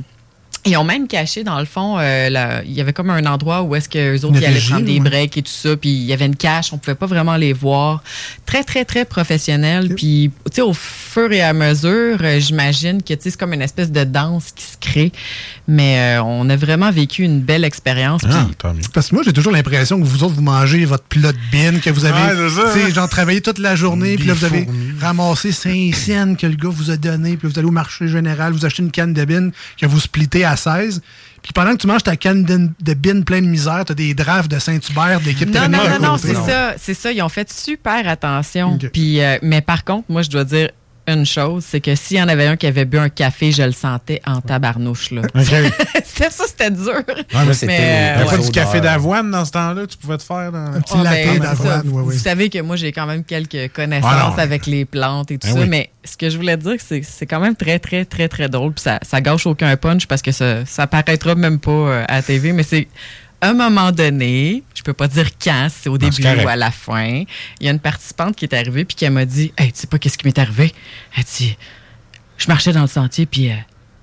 ils 0.68 0.78
ont 0.78 0.84
même 0.84 1.08
caché, 1.08 1.44
dans 1.44 1.60
le 1.60 1.66
fond, 1.66 1.98
euh, 1.98 2.30
la- 2.30 2.64
il 2.64 2.72
y 2.74 2.82
avait 2.82 2.94
comme 2.94 3.10
un 3.10 3.26
endroit 3.26 3.64
où 3.64 3.76
est-ce 3.76 3.90
que 3.90 3.98
les 3.98 4.26
autres 4.26 4.38
ils 4.40 4.46
allaient 4.46 4.60
prendre 4.60 4.86
des 4.86 5.00
ouais. 5.00 5.10
breaks 5.10 5.38
et 5.38 5.42
tout 5.42 5.52
ça. 5.52 5.76
Puis 5.78 5.90
il 5.90 6.04
y 6.06 6.14
avait 6.14 6.26
une 6.26 6.36
cache, 6.36 6.74
on 6.74 6.78
pouvait 6.78 6.96
pas 6.96 7.06
vraiment 7.06 7.36
les 7.38 7.54
voir. 7.54 8.04
Très, 8.46 8.64
très, 8.64 8.86
très 8.86 9.06
professionnel. 9.06 9.94
Puis, 9.96 10.32
tu 10.46 10.52
sais, 10.56 10.62
au 10.62 10.74
fur 10.74 11.32
et 11.32 11.42
à 11.42 11.54
mesure, 11.54 12.18
euh, 12.22 12.40
j'imagine 12.40 13.02
que 13.02 13.14
tu 13.14 13.22
sais, 13.22 13.30
c'est 13.32 13.38
comme 13.40 13.54
une 13.54 13.62
espèce 13.62 13.92
de 13.92 14.04
danse 14.04 14.52
qui 14.56 14.64
se 14.64 14.78
crée. 14.80 15.12
Mais 15.68 16.18
euh, 16.18 16.24
on 16.24 16.50
a 16.50 16.56
vraiment 16.56 16.92
vécu 16.92 17.24
une 17.24 17.42
belle 17.42 17.66
expérience. 17.66 18.22
Ah. 18.30 18.48
Parce 18.94 19.10
que 19.10 19.16
moi, 19.16 19.24
j'ai 19.26 19.34
toujours 19.34 19.52
l'impression 19.52 20.00
que 20.00 20.06
vous 20.06 20.24
autres, 20.24 20.36
vous 20.36 20.42
mangez 20.42 20.86
votre 20.86 21.04
plat 21.04 21.34
de 21.34 21.38
bin, 21.52 21.80
que 21.80 21.90
vous 21.90 22.06
avez, 22.06 22.36
tu 22.36 22.82
hein. 22.82 22.90
genre, 22.94 23.10
travaillé 23.10 23.42
toute 23.42 23.60
la 23.60 23.76
journée, 23.76 24.16
puis 24.16 24.28
là, 24.28 24.34
vous 24.34 24.46
avez 24.46 24.64
fourmis. 24.64 24.94
ramassé 25.02 25.52
5 25.52 25.94
cents 25.94 26.36
que 26.40 26.48
le 26.48 26.56
gars 26.56 26.70
vous 26.70 26.90
a 26.90 26.98
donné, 26.98 27.36
puis 27.36 27.50
vous 27.50 27.60
allez 27.60 27.68
au 27.68 27.72
marché 27.72 28.08
général, 28.08 28.54
vous 28.54 28.66
achetez 28.66 28.84
une 28.84 28.92
canne 28.92 29.14
de 29.14 29.26
bin 29.26 29.50
que 29.80 29.86
vous 29.86 30.00
splittez 30.00 30.46
à 30.46 30.56
16. 30.56 31.02
Puis 31.44 31.54
pendant 31.54 31.72
que 31.72 31.78
tu 31.78 31.88
manges 31.88 32.04
ta 32.04 32.16
canne 32.16 32.44
de, 32.44 32.70
de 32.82 32.94
bin 32.94 33.22
pleine 33.22 33.46
de 33.46 33.50
misère, 33.50 33.84
t'as 33.86 33.94
des 33.94 34.14
drafts 34.14 34.52
de 34.52 34.60
Saint-Hubert, 34.60 35.20
d'équipe 35.22 35.54
Non, 35.54 35.68
non, 35.70 35.78
non, 35.90 36.00
non, 36.12 36.18
c'est 36.18 36.34
ça, 36.34 36.76
c'est 36.78 36.94
ça. 36.94 37.12
Ils 37.12 37.22
ont 37.22 37.30
fait 37.30 37.52
super 37.52 38.08
attention. 38.08 38.78
Puis, 38.92 39.22
euh, 39.22 39.38
mais 39.42 39.62
par 39.62 39.84
contre, 39.84 40.06
moi, 40.10 40.22
je 40.22 40.30
dois 40.30 40.44
dire 40.44 40.70
une 41.08 41.26
chose, 41.26 41.64
c'est 41.68 41.80
que 41.82 41.96
s'il 41.96 42.18
y 42.18 42.22
en 42.22 42.28
avait 42.28 42.48
un 42.48 42.56
qui 42.58 42.68
avait 42.68 42.86
bu 42.86 42.98
un 42.98 43.10
café, 43.10 43.52
je 43.52 43.64
le 43.64 43.72
sentais 43.72 44.22
en 44.26 44.42
tabarnouche. 44.42 45.12
Là. 45.12 45.22
c'était 46.04 46.30
ça, 46.30 46.44
c'était 46.48 46.72
dur. 46.72 47.02
c'était 47.54 47.66
Mais, 47.68 48.16
euh, 48.18 48.20
la 48.20 48.26
pas 48.26 48.36
ouais. 48.38 48.44
du 48.46 48.52
café 48.52 48.82
d'avoine 48.82 49.32
dans 49.32 49.46
ce 49.46 49.52
temps-là, 49.52 49.88
tu 49.88 49.98
pouvais 49.98 50.18
te 50.18 50.24
faire 50.24 50.52
dans 50.52 50.58
Un 50.74 50.82
petit 50.82 50.98
ben, 50.98 51.34
ça. 51.34 51.40
d'avoine, 51.40 51.82
oui, 51.86 51.92
Vous 52.04 52.10
oui. 52.12 52.18
savez 52.18 52.50
que 52.50 52.60
moi, 52.62 52.76
j'ai 52.76 52.92
quand 52.92 53.06
même 53.06 53.24
quelques 53.24 53.72
connaissances 53.74 54.12
Ah 54.14 54.30
non. 54.32 54.38
avec 54.38 54.66
les 54.66 54.86
plantes 54.86 55.32
et 55.32 55.38
tout 55.38 55.48
Ben 55.48 55.54
ça. 55.54 55.60
oui. 55.62 55.68
Mais 55.70 55.90
ce 56.04 56.18
que 56.18 56.30
je 56.30 56.38
voulais 56.38 56.58
dire, 56.58 56.76
c'est 56.86 57.02
que 57.02 57.08
c'est 57.10 57.26
quand 57.26 57.40
même 57.40 57.56
très, 57.56 57.80
très, 57.80 58.04
très, 58.06 58.28
très 58.28 58.50
drôle. 58.50 58.74
Puis 58.74 58.84
ça, 58.84 59.00
ça 59.02 59.22
gâche 59.22 59.46
aucun 59.48 59.76
punch 59.78 60.08
parce 60.08 60.22
que 60.22 60.32
ça, 60.32 60.66
ça 60.66 60.88
paraîtra 60.88 61.36
même 61.36 61.60
pas 61.60 61.72
euh, 61.72 62.06
à 62.08 62.16
la 62.18 62.22
TV. 62.22 62.52
Mais 62.54 62.64
c'est 62.64 62.88
à 63.42 63.50
un 63.50 63.54
moment 63.54 63.92
donné, 63.92 64.64
je 64.74 64.82
peux 64.84 64.94
pas 64.94 65.08
dire 65.08 65.30
quand, 65.42 65.68
si 65.70 65.82
c'est 65.84 65.90
au 65.90 65.98
début 65.98 66.22
ou 66.44 66.48
à 66.48 66.56
la 66.56 66.72
fin, 66.72 67.24
il 67.60 67.66
y 67.66 67.68
a 67.68 67.72
une 67.72 67.80
participante 67.80 68.36
qui 68.36 68.46
est 68.46 68.54
arrivée 68.54 68.86
puis 68.86 68.96
qui 68.96 69.10
m'a 69.10 69.26
dit 69.26 69.54
Hey, 69.58 69.72
tu 69.72 69.80
sais 69.82 69.88
pas 69.88 70.00
qu'est-ce 70.00 70.18
qui 70.18 70.26
m'est 70.26 70.40
arrivé? 70.40 70.74
Elle 71.16 71.24
dit 71.24 71.58
Je 72.38 72.48
marchais 72.48 72.72
dans 72.74 72.82
le 72.82 72.88
sentier 72.88 73.26
puis. 73.26 73.50
euh, 73.50 73.54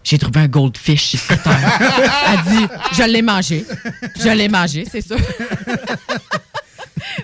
j'ai 0.07 0.19
trouvé 0.19 0.41
un 0.41 0.49
goldfish 0.49 1.17
terre. 1.29 1.39
Elle 2.29 2.53
dit, 2.53 2.67
je 2.93 3.03
l'ai 3.05 3.23
mangé. 3.23 3.65
Je 4.23 4.29
l'ai 4.29 4.49
mangé, 4.51 4.85
c'est 4.91 5.01
sûr. 5.01 5.17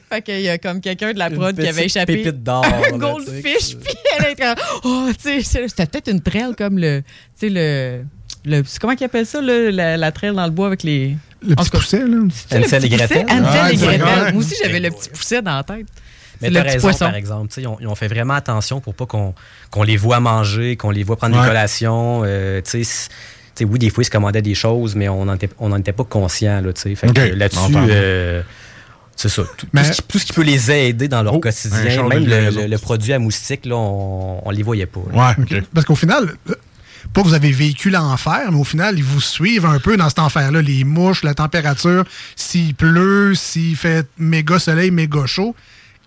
fait 0.09 0.23
qu'il 0.23 0.41
y 0.41 0.49
a 0.49 0.59
comme 0.59 0.81
quelqu'un 0.81 1.13
de 1.13 1.19
la 1.19 1.31
prod 1.31 1.55
qui 1.55 1.67
avait 1.67 1.87
échappé 1.87 2.27
un 2.29 2.99
goldfish, 2.99 3.77
puis 3.77 3.95
elle 4.19 4.33
était 4.33 4.43
comme, 4.43 4.55
oh, 4.85 5.09
tu 5.23 5.43
sais, 5.43 5.69
c'était 5.69 5.87
peut-être 5.87 6.11
une 6.11 6.21
traîne 6.23 6.55
comme 6.55 6.79
le, 6.79 7.03
tu 7.39 7.47
sais, 7.47 7.51
le, 7.51 8.05
le 8.47 8.63
comment 8.81 8.95
qu'ils 8.97 9.07
appellent 9.07 9.27
ça, 9.27 9.41
là, 9.41 9.71
la, 9.71 9.97
la 9.97 10.13
traîne 10.13 10.35
dans 10.35 10.45
le 10.47 10.51
bois 10.51 10.67
avec 10.69 10.83
les... 10.83 11.17
Le 11.47 11.55
petit 11.57 11.71
pousset, 11.71 12.07
là. 12.07 12.17
Ansel 12.53 12.85
et 12.85 12.89
Gretel? 12.89 13.25
Ansel 13.31 13.45
Ah, 13.63 13.73
et 13.73 13.77
Gretel. 13.77 14.33
Moi 14.35 14.43
aussi, 14.43 14.55
j'avais 14.63 14.81
le 14.81 14.91
petit 14.91 15.09
pousset 15.11 15.43
dans 15.43 15.57
la 15.57 15.63
tête. 15.65 15.87
Mais 16.43 16.51
t'as 16.51 16.63
raison, 16.63 16.81
poisson. 16.81 17.05
par 17.07 17.15
exemple. 17.17 17.49
Tu 17.49 17.55
sais, 17.57 17.61
Ils 17.63 17.67
ont, 17.67 17.77
ils 17.81 17.87
ont 17.87 17.95
fait 17.95 18.09
vraiment 18.09 18.33
attention 18.35 18.81
pour 18.81 18.95
pas 18.95 19.05
qu'on 19.07 19.35
qu'on 19.71 19.83
les 19.83 19.97
voit 19.99 20.21
manger, 20.21 20.77
qu'on 20.77 20.91
les 20.91 21.03
voit 21.03 21.17
prendre 21.17 21.37
Ouais. 21.37 21.43
des 21.43 21.49
collations. 21.49 22.23
euh, 22.25 22.61
tu 22.63 22.71
sais, 22.71 22.85
c- 22.85 23.09
tu 23.09 23.17
sais, 23.57 23.65
oui, 23.65 23.79
des 23.79 23.91
fois, 23.91 24.03
ils 24.03 24.07
se 24.07 24.11
commandaient 24.11 24.41
des 24.41 24.55
choses, 24.55 24.95
mais 24.97 25.09
on 25.11 25.27
n'en 25.27 25.35
était, 25.35 25.93
pas 25.93 26.05
conscient. 26.05 26.63
Là. 26.63 26.73
Là-dessus, 27.35 27.75
euh, 27.77 28.43
c'est 29.17 29.29
ça. 29.29 29.43
Tout, 29.43 29.67
tout 29.67 29.67
Mais- 29.75 29.85
ce 29.85 29.93
qui, 29.93 30.03
tout 30.03 30.19
ce 30.19 30.25
qui 30.25 30.33
peut 30.33 30.43
les 30.43 30.71
aider 30.71 31.09
dans 31.09 31.23
leur 31.23 31.35
Oh, 31.35 31.41
quotidien, 31.41 32.05
même 32.09 32.25
le, 32.25 32.37
livraison. 32.37 32.61
le- 32.63 32.67
le 32.69 32.79
produit 32.79 33.13
à 33.13 33.19
moustique, 33.19 33.67
là, 33.67 33.77
on, 33.77 34.41
on 34.43 34.51
les 34.51 34.63
voyait 34.63 34.87
pas. 34.87 35.01
là. 35.13 35.35
Ouais, 35.39 35.45
OK. 35.59 35.63
Parce 35.75 35.85
qu'au 35.87 35.95
final, 35.95 36.27
pas 37.13 37.23
que 37.23 37.29
vous 37.29 37.35
avez 37.35 37.53
vécu 37.53 37.91
l'enfer, 37.91 38.51
mais 38.51 38.59
au 38.59 38.65
final, 38.65 38.99
ils 38.99 39.05
vous 39.05 39.21
suivent 39.21 39.67
un 39.67 39.79
peu 39.79 39.97
dans 39.97 40.09
cet 40.09 40.21
enfer-là. 40.21 40.63
Les 40.63 40.85
mouches, 40.85 41.23
la 41.23 41.35
température, 41.35 42.05
s'il 42.37 42.75
pleut, 42.75 43.35
s'il 43.35 43.77
fait 43.77 44.09
méga 44.19 44.59
soleil, 44.59 44.91
méga 44.91 45.27
chaud. 45.27 45.55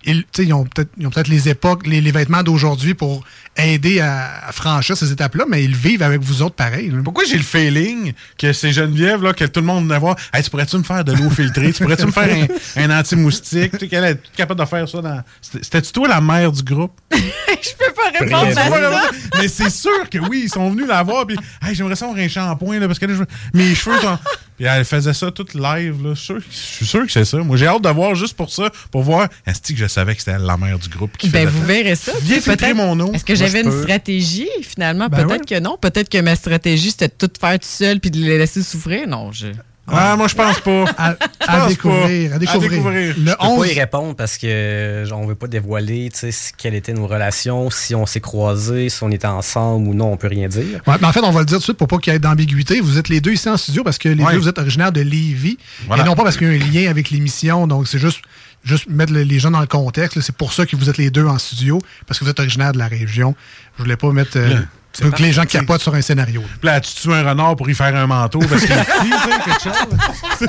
Ils, 0.06 0.24
ils 0.38 0.52
ont 0.52 0.64
peut-être 0.64 0.90
peut-être 0.96 1.28
les 1.28 1.48
époques, 1.48 1.86
les 1.86 2.00
vêtements 2.10 2.42
d'aujourd'hui 2.42 2.94
pour 2.94 3.24
aider 3.56 4.00
à, 4.00 4.48
à 4.48 4.52
franchir 4.52 4.96
ces 4.96 5.12
étapes-là, 5.12 5.44
mais 5.48 5.62
ils 5.64 5.74
vivent 5.76 6.02
avec 6.02 6.20
vous 6.20 6.42
autres 6.42 6.54
pareil. 6.56 6.90
là. 6.90 6.98
Pourquoi 7.04 7.24
j'ai 7.24 7.36
le 7.36 7.42
feeling 7.42 8.12
que 8.38 8.52
c'est 8.52 8.72
Geneviève, 8.72 9.22
là, 9.22 9.32
que 9.32 9.44
tout 9.44 9.60
le 9.60 9.66
monde 9.66 9.84
venait 9.86 9.98
voir, 9.98 10.16
hey, 10.32 10.42
tu 10.42 10.50
pourrais-tu 10.50 10.76
me 10.78 10.82
faire 10.82 11.04
de 11.04 11.12
l'eau 11.12 11.30
filtrée? 11.30 11.72
tu 11.72 11.82
pourrais-tu 11.82 12.06
me 12.06 12.12
faire 12.12 12.28
un, 12.76 12.82
un 12.90 12.98
anti-moustique? 13.00 13.72
Tu 13.72 13.78
sais 13.80 13.88
qu'elle 13.88 14.04
est 14.04 14.20
capable 14.36 14.60
de 14.60 14.66
faire 14.66 14.88
ça 14.88 15.00
dans. 15.00 15.22
C'était- 15.40 15.64
C'était-tu 15.64 15.92
toi 15.92 16.08
la 16.08 16.20
mère 16.20 16.50
du 16.52 16.62
groupe? 16.62 16.92
Je 17.12 17.70
peux 17.78 17.92
pas 17.94 18.18
répondre 18.18 18.58
à 18.58 18.92
ça. 18.92 19.10
Mais 19.38 19.48
c'est 19.48 19.70
sûr 19.70 20.08
que 20.10 20.18
oui, 20.18 20.42
ils 20.44 20.50
sont 20.50 20.70
venus 20.70 20.86
la 20.86 21.02
voir, 21.02 21.26
puis 21.26 21.36
hey, 21.66 21.74
j'aimerais 21.74 21.96
ça 21.96 22.06
avoir 22.06 22.20
un 22.20 22.28
shampoing, 22.28 22.78
là, 22.78 22.86
parce 22.86 22.98
que 22.98 23.06
là, 23.06 23.14
je- 23.14 23.58
mes 23.58 23.74
cheveux 23.74 23.98
sont. 24.00 24.18
Puis 24.56 24.66
elle 24.66 24.84
faisait 24.84 25.14
ça 25.14 25.30
toute 25.32 25.54
live, 25.54 25.96
là. 26.04 26.10
Je 26.14 26.20
suis 26.20 26.26
sûr- 26.26 26.40
je 26.50 26.56
suis 26.56 26.86
sûr 26.86 27.04
que 27.06 27.10
c'est 27.10 27.24
ça. 27.24 27.38
Moi, 27.38 27.56
j'ai 27.56 27.66
hâte 27.66 27.82
de 27.82 27.88
voir 27.88 28.14
juste 28.14 28.36
pour 28.36 28.52
ça, 28.52 28.70
pour 28.92 29.02
voir. 29.02 29.28
Est-ce 29.46 29.72
que 29.72 29.76
je 29.78 29.86
savais 29.86 30.14
que 30.14 30.20
c'était 30.22 30.38
la 30.38 30.56
mère 30.56 30.78
du 30.78 30.88
groupe 30.88 31.16
qui 31.16 31.28
Ben, 31.28 31.40
faisait 31.48 31.50
vous 31.50 31.60
ça? 31.60 31.66
verrez 31.66 31.94
ça. 31.96 32.12
Viens 32.22 32.40
filtrer 32.40 32.74
mon 32.74 32.98
eau. 33.00 33.12
Est-ce 33.12 33.24
que 33.24 33.32
Moi, 33.32 33.43
j'avais 33.46 33.60
une 33.62 33.70
peux. 33.70 33.82
stratégie? 33.82 34.48
Finalement, 34.62 35.08
Ben 35.08 35.26
peut-être 35.26 35.46
que 35.46 35.58
non. 35.60 35.76
Peut-être 35.80 36.08
que 36.08 36.18
ma 36.20 36.36
stratégie, 36.36 36.90
c'était 36.90 37.08
de 37.08 37.14
tout 37.26 37.30
faire 37.40 37.58
tout 37.58 37.66
seul 37.68 38.00
puis 38.00 38.10
de 38.10 38.18
les 38.18 38.38
laisser 38.38 38.62
souffrir. 38.62 39.06
Non, 39.08 39.32
je. 39.32 39.48
Ah, 39.86 40.16
moi, 40.16 40.28
je 40.28 40.34
pense 40.34 40.60
pas. 40.60 40.84
À, 40.96 41.10
Je 41.42 41.46
à 41.46 41.58
pense 41.58 41.68
découvrir, 41.68 42.30
pas. 42.30 42.36
à 42.36 42.38
découvrir. 42.38 42.70
découvrir. 42.70 43.14
Le 43.18 43.30
Je 43.32 43.36
peux 43.36 43.44
11, 43.44 43.58
pas 43.66 43.72
y 43.72 43.78
répondre 43.80 44.16
parce 44.16 44.38
que 44.38 44.46
euh, 44.48 45.06
on 45.12 45.26
veut 45.26 45.34
pas 45.34 45.46
dévoiler 45.46 46.08
tu 46.10 46.32
sais, 46.32 46.52
quelles 46.56 46.74
étaient 46.74 46.94
nos 46.94 47.06
relations, 47.06 47.68
si 47.68 47.94
on 47.94 48.06
s'est 48.06 48.20
croisés, 48.20 48.88
si 48.88 49.02
on 49.02 49.10
était 49.10 49.26
ensemble 49.26 49.86
ou 49.88 49.92
non, 49.92 50.10
on 50.12 50.16
peut 50.16 50.28
rien 50.28 50.48
dire. 50.48 50.80
Ouais, 50.86 50.94
mais 51.02 51.06
en 51.06 51.12
fait, 51.12 51.20
on 51.20 51.30
va 51.30 51.40
le 51.40 51.44
dire 51.44 51.56
tout 51.56 51.60
de 51.60 51.64
suite 51.64 51.76
pour 51.76 51.88
pas 51.88 51.98
qu'il 51.98 52.14
y 52.14 52.16
ait 52.16 52.18
d'ambiguïté. 52.18 52.80
Vous 52.80 52.96
êtes 52.96 53.10
les 53.10 53.20
deux 53.20 53.32
ici 53.32 53.46
en 53.50 53.58
studio 53.58 53.84
parce 53.84 53.98
que 53.98 54.08
les 54.08 54.24
Ouais. 54.24 54.32
deux, 54.32 54.38
vous 54.38 54.48
êtes 54.48 54.58
originaires 54.58 54.90
de 54.92 55.02
Lévis. 55.02 55.58
Voilà. 55.86 56.02
Et 56.02 56.06
non 56.06 56.14
pas 56.14 56.22
parce 56.24 56.38
qu'il 56.38 56.46
y 56.46 56.50
a 56.50 56.54
un 56.54 56.70
lien 56.84 56.90
avec 56.90 57.10
l'émission. 57.10 57.66
Donc, 57.66 57.86
c'est 57.86 57.98
juste, 57.98 58.20
juste 58.64 58.86
mettre 58.88 59.12
le- 59.12 59.22
les 59.22 59.38
gens 59.38 59.50
dans 59.50 59.60
le 59.60 59.66
contexte. 59.66 60.20
C'est 60.20 60.34
pour 60.36 60.52
ça 60.52 60.66
que 60.66 60.74
vous 60.76 60.88
êtes 60.90 60.96
les 60.98 61.10
deux 61.10 61.26
en 61.26 61.38
studio, 61.38 61.80
parce 62.06 62.18
que 62.18 62.24
vous 62.24 62.30
êtes 62.30 62.40
originaires 62.40 62.72
de 62.72 62.78
la 62.78 62.88
région. 62.88 63.34
Je 63.78 63.82
voulais 63.82 63.96
pas 63.96 64.10
mettre. 64.12 64.36
euh, 64.36 64.60
C'est 64.92 65.10
que 65.12 65.22
les 65.22 65.32
gens 65.32 65.42
parti. 65.42 65.56
capotent 65.58 65.82
sur 65.82 65.94
un 65.94 66.00
scénario. 66.02 66.40
là. 66.40 66.46
Puis 66.60 66.66
là, 66.68 66.80
tu 66.80 66.94
tues 66.94 67.12
un 67.12 67.28
renard 67.28 67.56
pour 67.56 67.68
y 67.68 67.74
faire 67.74 67.94
un 67.96 68.06
manteau 68.06 68.38
parce 68.38 68.62
qu'il 68.62 68.72
est 68.72 68.84
petit, 68.84 69.10
tu 69.10 69.30
sais, 69.30 69.40
quelque 69.44 69.62
chose. 69.64 70.48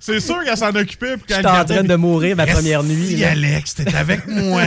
C'est 0.00 0.20
sûr 0.20 0.44
qu'elle 0.44 0.56
s'en 0.56 0.68
occupait. 0.74 1.16
puis 1.16 1.24
qu'elle 1.28 1.36
J'étais 1.38 1.48
en 1.48 1.64
train 1.64 1.82
de 1.82 1.94
mourir 1.96 2.36
ma 2.36 2.44
Reste 2.44 2.56
première 2.56 2.82
nuit. 2.82 3.16
là. 3.16 3.30
Alex, 3.30 3.74
t'es 3.76 3.94
avec 3.94 4.26
moi. 4.28 4.60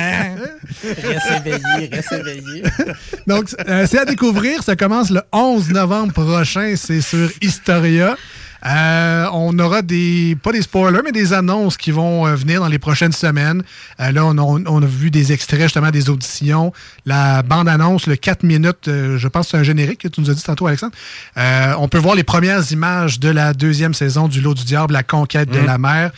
Reste 0.83 1.27
éveillé, 1.45 1.89
reste 1.91 2.11
éveillé. 2.11 2.63
Donc, 3.27 3.49
euh, 3.67 3.85
c'est 3.87 3.99
à 3.99 4.05
découvrir. 4.05 4.63
Ça 4.63 4.75
commence 4.75 5.11
le 5.11 5.21
11 5.31 5.69
novembre 5.69 6.11
prochain. 6.13 6.73
C'est 6.75 7.01
sur 7.01 7.29
Historia. 7.39 8.17
Euh, 8.65 9.25
on 9.33 9.57
aura 9.59 9.81
des, 9.81 10.37
pas 10.41 10.51
des 10.51 10.61
spoilers, 10.61 11.01
mais 11.03 11.11
des 11.11 11.33
annonces 11.33 11.77
qui 11.77 11.91
vont 11.91 12.25
euh, 12.27 12.35
venir 12.35 12.59
dans 12.61 12.67
les 12.67 12.79
prochaines 12.79 13.11
semaines. 13.11 13.63
Euh, 13.99 14.11
là, 14.11 14.25
on 14.25 14.37
a, 14.37 14.41
on 14.41 14.81
a 14.81 14.85
vu 14.85 15.11
des 15.11 15.31
extraits 15.31 15.61
justement 15.61 15.91
des 15.91 16.09
auditions. 16.09 16.73
La 17.05 17.43
bande-annonce, 17.43 18.07
le 18.07 18.15
4 18.15 18.43
minutes, 18.43 18.85
je 18.87 19.27
pense 19.27 19.45
que 19.47 19.51
c'est 19.51 19.57
un 19.57 19.63
générique 19.63 19.99
que 20.01 20.07
tu 20.07 20.21
nous 20.21 20.29
as 20.29 20.33
dit 20.33 20.43
tantôt, 20.43 20.67
Alexandre. 20.67 20.93
On 21.79 21.87
peut 21.87 21.97
voir 21.97 22.15
les 22.15 22.23
premières 22.23 22.71
images 22.71 23.19
de 23.19 23.29
la 23.29 23.53
deuxième 23.53 23.93
saison 23.93 24.27
du 24.27 24.41
Lot 24.41 24.55
du 24.55 24.63
Diable, 24.65 24.93
la 24.93 25.03
conquête 25.03 25.49
de 25.49 25.59
la 25.59 25.77
mer. 25.77 26.11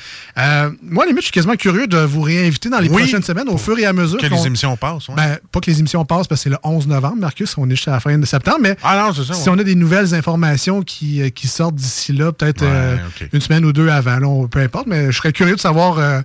Moi, 0.81 1.03
à 1.03 1.07
limite, 1.07 1.19
je 1.21 1.25
suis 1.25 1.31
quasiment 1.31 1.55
curieux 1.55 1.87
de 1.87 1.97
vous 1.97 2.21
réinviter 2.21 2.69
dans 2.69 2.79
les 2.79 2.89
Oui. 2.89 3.03
prochaines 3.03 3.23
semaines 3.23 3.49
au 3.49 3.57
fur 3.57 3.77
et 3.77 3.85
à 3.85 3.93
mesure. 3.93 4.19
Que 4.19 4.25
les 4.27 4.47
émissions 4.47 4.75
passent, 4.77 5.07
ouais. 5.09 5.15
ben, 5.15 5.37
pas 5.51 5.59
que 5.59 5.69
les 5.69 5.79
émissions 5.79 6.05
passent 6.05 6.27
parce 6.27 6.41
que 6.41 6.43
c'est 6.43 6.49
le 6.49 6.57
11 6.63 6.87
novembre, 6.87 7.17
Marcus, 7.17 7.55
on 7.57 7.67
est 7.67 7.75
jusqu'à 7.75 7.91
la 7.91 7.99
fin 7.99 8.17
de 8.17 8.25
septembre, 8.25 8.59
mais 8.61 8.75
Ah 8.83 9.11
non, 9.15 9.23
si 9.33 9.49
on 9.49 9.57
a 9.57 9.63
des 9.63 9.75
nouvelles 9.75 10.13
informations 10.15 10.81
qui, 10.81 11.31
qui 11.33 11.47
sortent 11.47 11.75
d'ici 11.75 12.13
là, 12.13 12.28
peut-être 12.31 12.61
Ouais, 12.61 12.69
euh, 12.71 12.97
une 13.33 13.41
semaine 13.41 13.65
ou 13.65 13.73
deux 13.73 13.89
avant, 13.89 14.19
là, 14.19 14.27
on- 14.27 14.47
peu 14.47 14.59
importe, 14.59 14.87
mais 14.87 15.11
je 15.11 15.17
serais 15.17 15.31
curieux 15.33 15.55
de 15.55 15.59
savoir 15.59 15.97
euh, 15.99 16.21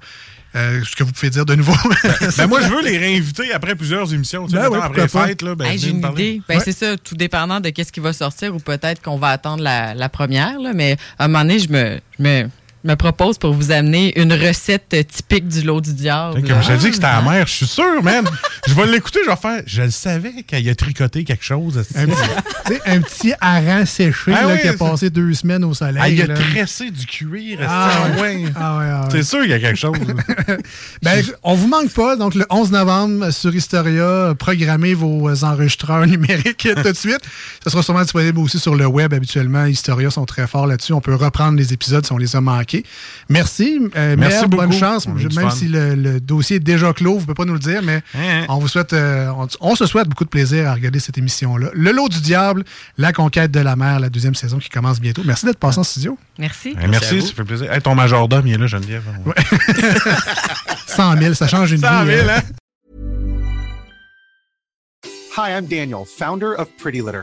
euh, 0.56 0.80
ce 0.84 0.94
que 0.94 1.02
vous 1.02 1.10
pouvez 1.12 1.30
dire 1.30 1.44
de 1.44 1.54
nouveau. 1.56 1.74
Ben 2.38 2.46
moi, 2.48 2.60
je 2.62 2.68
veux 2.68 2.82
les 2.82 2.96
réinviter 2.96 3.52
après 3.52 3.74
plusieurs 3.74 4.12
émissions. 4.14 4.46
Tu 4.46 4.52
sais, 4.56 4.68
Ben 4.70 4.80
après 4.80 5.08
fête, 5.08 5.42
là, 5.42 5.54
ben, 5.56 5.64
Hey, 5.66 5.78
J'ai 5.78 5.90
une 5.90 6.00
parler. 6.00 6.24
idée. 6.28 6.42
Ben, 6.48 6.58
Ouais. 6.58 6.62
C'est 6.64 6.72
ça, 6.72 6.96
tout 6.96 7.16
dépendant 7.16 7.58
de 7.60 7.70
qu'est-ce 7.70 7.90
qui 7.92 8.00
va 8.00 8.12
sortir 8.12 8.54
ou 8.54 8.58
peut-être 8.60 9.02
qu'on 9.02 9.16
va 9.18 9.28
attendre 9.30 9.62
la, 9.62 9.94
la 9.94 10.08
première. 10.08 10.60
Là, 10.60 10.70
mais 10.74 10.96
à 11.18 11.24
un 11.24 11.28
moment 11.28 11.40
donné, 11.44 11.58
je 11.58 11.68
me, 11.70 11.98
je 12.18 12.22
me, 12.22 12.42
je 12.42 12.63
me 12.84 12.94
propose 12.96 13.38
pour 13.38 13.54
vous 13.54 13.70
amener 13.72 14.18
une 14.20 14.32
recette 14.32 14.92
euh, 14.94 15.02
typique 15.02 15.48
du 15.48 15.62
lot 15.62 15.80
du 15.80 15.94
diable. 15.94 16.42
Comme 16.46 16.62
je 16.62 16.72
dis 16.74 16.88
que 16.88 16.94
c'était 16.94 17.06
Ah. 17.06 17.22
la 17.24 17.30
mère, 17.30 17.46
je 17.46 17.52
suis 17.52 17.66
sûr, 17.66 18.02
man. 18.02 18.24
je 18.68 18.74
vais 18.74 18.86
l'écouter, 18.86 19.20
je 19.24 19.30
vais 19.30 19.36
faire. 19.36 19.62
Je 19.66 19.82
le 19.82 19.90
savais 19.90 20.42
qu'elle 20.46 20.68
a 20.68 20.74
tricoté 20.74 21.24
quelque 21.24 21.44
chose. 21.44 21.82
un, 21.96 22.06
petit, 22.06 22.80
un 22.86 23.00
petit 23.00 23.32
hareng 23.40 23.86
séché 23.86 24.32
Ah 24.34 24.42
là, 24.42 24.48
oui, 24.54 24.60
qui 24.60 24.68
a 24.68 24.74
passé 24.74 25.10
deux 25.10 25.32
semaines 25.34 25.64
au 25.64 25.72
soleil. 25.74 26.20
Elle 26.20 26.30
a 26.30 26.34
là. 26.34 26.34
tressé 26.34 26.90
du 26.90 27.06
cuir. 27.06 27.58
Ah 27.66 27.90
ouais. 28.16 28.20
ouais. 28.20 28.44
Ah 28.54 28.78
ouais, 28.78 28.84
ah 28.90 29.00
ouais. 29.04 29.08
C'est 29.10 29.22
sûr 29.22 29.40
qu'il 29.40 29.50
y 29.50 29.54
a 29.54 29.60
quelque 29.60 29.78
chose. 29.78 29.96
Ben, 31.02 31.22
on 31.42 31.54
vous 31.54 31.68
manque 31.68 31.90
pas. 31.92 32.16
Donc, 32.16 32.34
le 32.34 32.46
11 32.50 32.70
novembre 32.70 33.30
sur 33.30 33.54
Historia, 33.54 34.34
programmez 34.38 34.94
vos 34.94 35.28
euh, 35.28 35.34
enregistreurs 35.42 36.06
numériques 36.06 36.66
tout 36.76 36.82
de 36.82 36.92
suite. 36.94 37.20
Ça 37.62 37.70
sera 37.70 37.82
sûrement 37.82 38.02
disponible 38.02 38.38
aussi 38.38 38.58
sur 38.58 38.74
le 38.74 38.86
web. 38.86 39.12
Habituellement, 39.12 39.64
Historia 39.66 40.10
sont 40.10 40.24
très 40.24 40.46
forts 40.46 40.66
là-dessus. 40.66 40.92
On 40.92 41.00
peut 41.00 41.14
reprendre 41.14 41.58
les 41.58 41.72
épisodes 41.72 42.04
si 42.04 42.12
on 42.12 42.18
les 42.18 42.34
a 42.36 42.40
manqués. 42.40 42.73
Merci. 43.28 43.78
Euh, 43.96 44.16
Merci 44.18 44.38
Mère, 44.40 44.48
bonne 44.48 44.66
beaucoup. 44.68 44.78
chance. 44.80 45.06
Même 45.08 45.50
si 45.50 45.68
le, 45.68 45.94
le 45.94 46.20
dossier 46.20 46.56
est 46.56 46.60
déjà 46.60 46.92
clos, 46.92 47.14
vous 47.14 47.20
ne 47.20 47.24
pouvez 47.24 47.34
pas 47.34 47.44
nous 47.44 47.52
le 47.52 47.58
dire, 47.58 47.80
mais 47.82 48.02
Hein? 48.14 48.44
on 48.48 48.58
vous 48.58 48.68
souhaite, 48.68 48.92
euh, 48.92 49.28
on, 49.36 49.46
on 49.60 49.74
se 49.76 49.86
souhaite 49.86 50.08
beaucoup 50.08 50.24
de 50.24 50.28
plaisir 50.30 50.68
à 50.68 50.74
regarder 50.74 50.98
cette 51.00 51.18
émission-là. 51.18 51.68
Le 51.72 51.92
lot 51.92 52.08
du 52.08 52.20
diable, 52.20 52.64
la 52.98 53.12
conquête 53.12 53.50
de 53.50 53.60
la 53.60 53.76
mer, 53.76 54.00
la 54.00 54.08
deuxième 54.10 54.34
saison 54.34 54.58
qui 54.58 54.68
commence 54.68 55.00
bientôt. 55.00 55.22
Merci 55.24 55.46
d'être 55.46 55.58
passé 55.58 55.78
en 55.78 55.84
studio. 55.84 56.18
Merci. 56.38 56.70
Hey, 56.80 56.88
merci, 56.88 57.18
vous. 57.20 57.26
ça 57.26 57.32
fait 57.34 57.44
plaisir. 57.44 57.72
Hey, 57.72 57.80
ton 57.80 57.94
majordome, 57.94 58.46
il 58.46 58.54
est 58.54 58.58
là, 58.58 58.66
Geneviève. 58.66 59.02
100 60.86 61.18
000, 61.18 61.34
ça 61.34 61.46
change 61.48 61.72
une 61.72 61.80
100 61.80 62.04
vie. 62.04 62.16
000, 62.16 62.28
hein. 62.28 62.34
hein? 62.36 62.42
Hi, 65.36 65.50
I'm 65.50 65.66
Daniel, 65.66 66.04
founder 66.06 66.54
of 66.58 66.68
Pretty 66.80 67.00
Litter. 67.00 67.22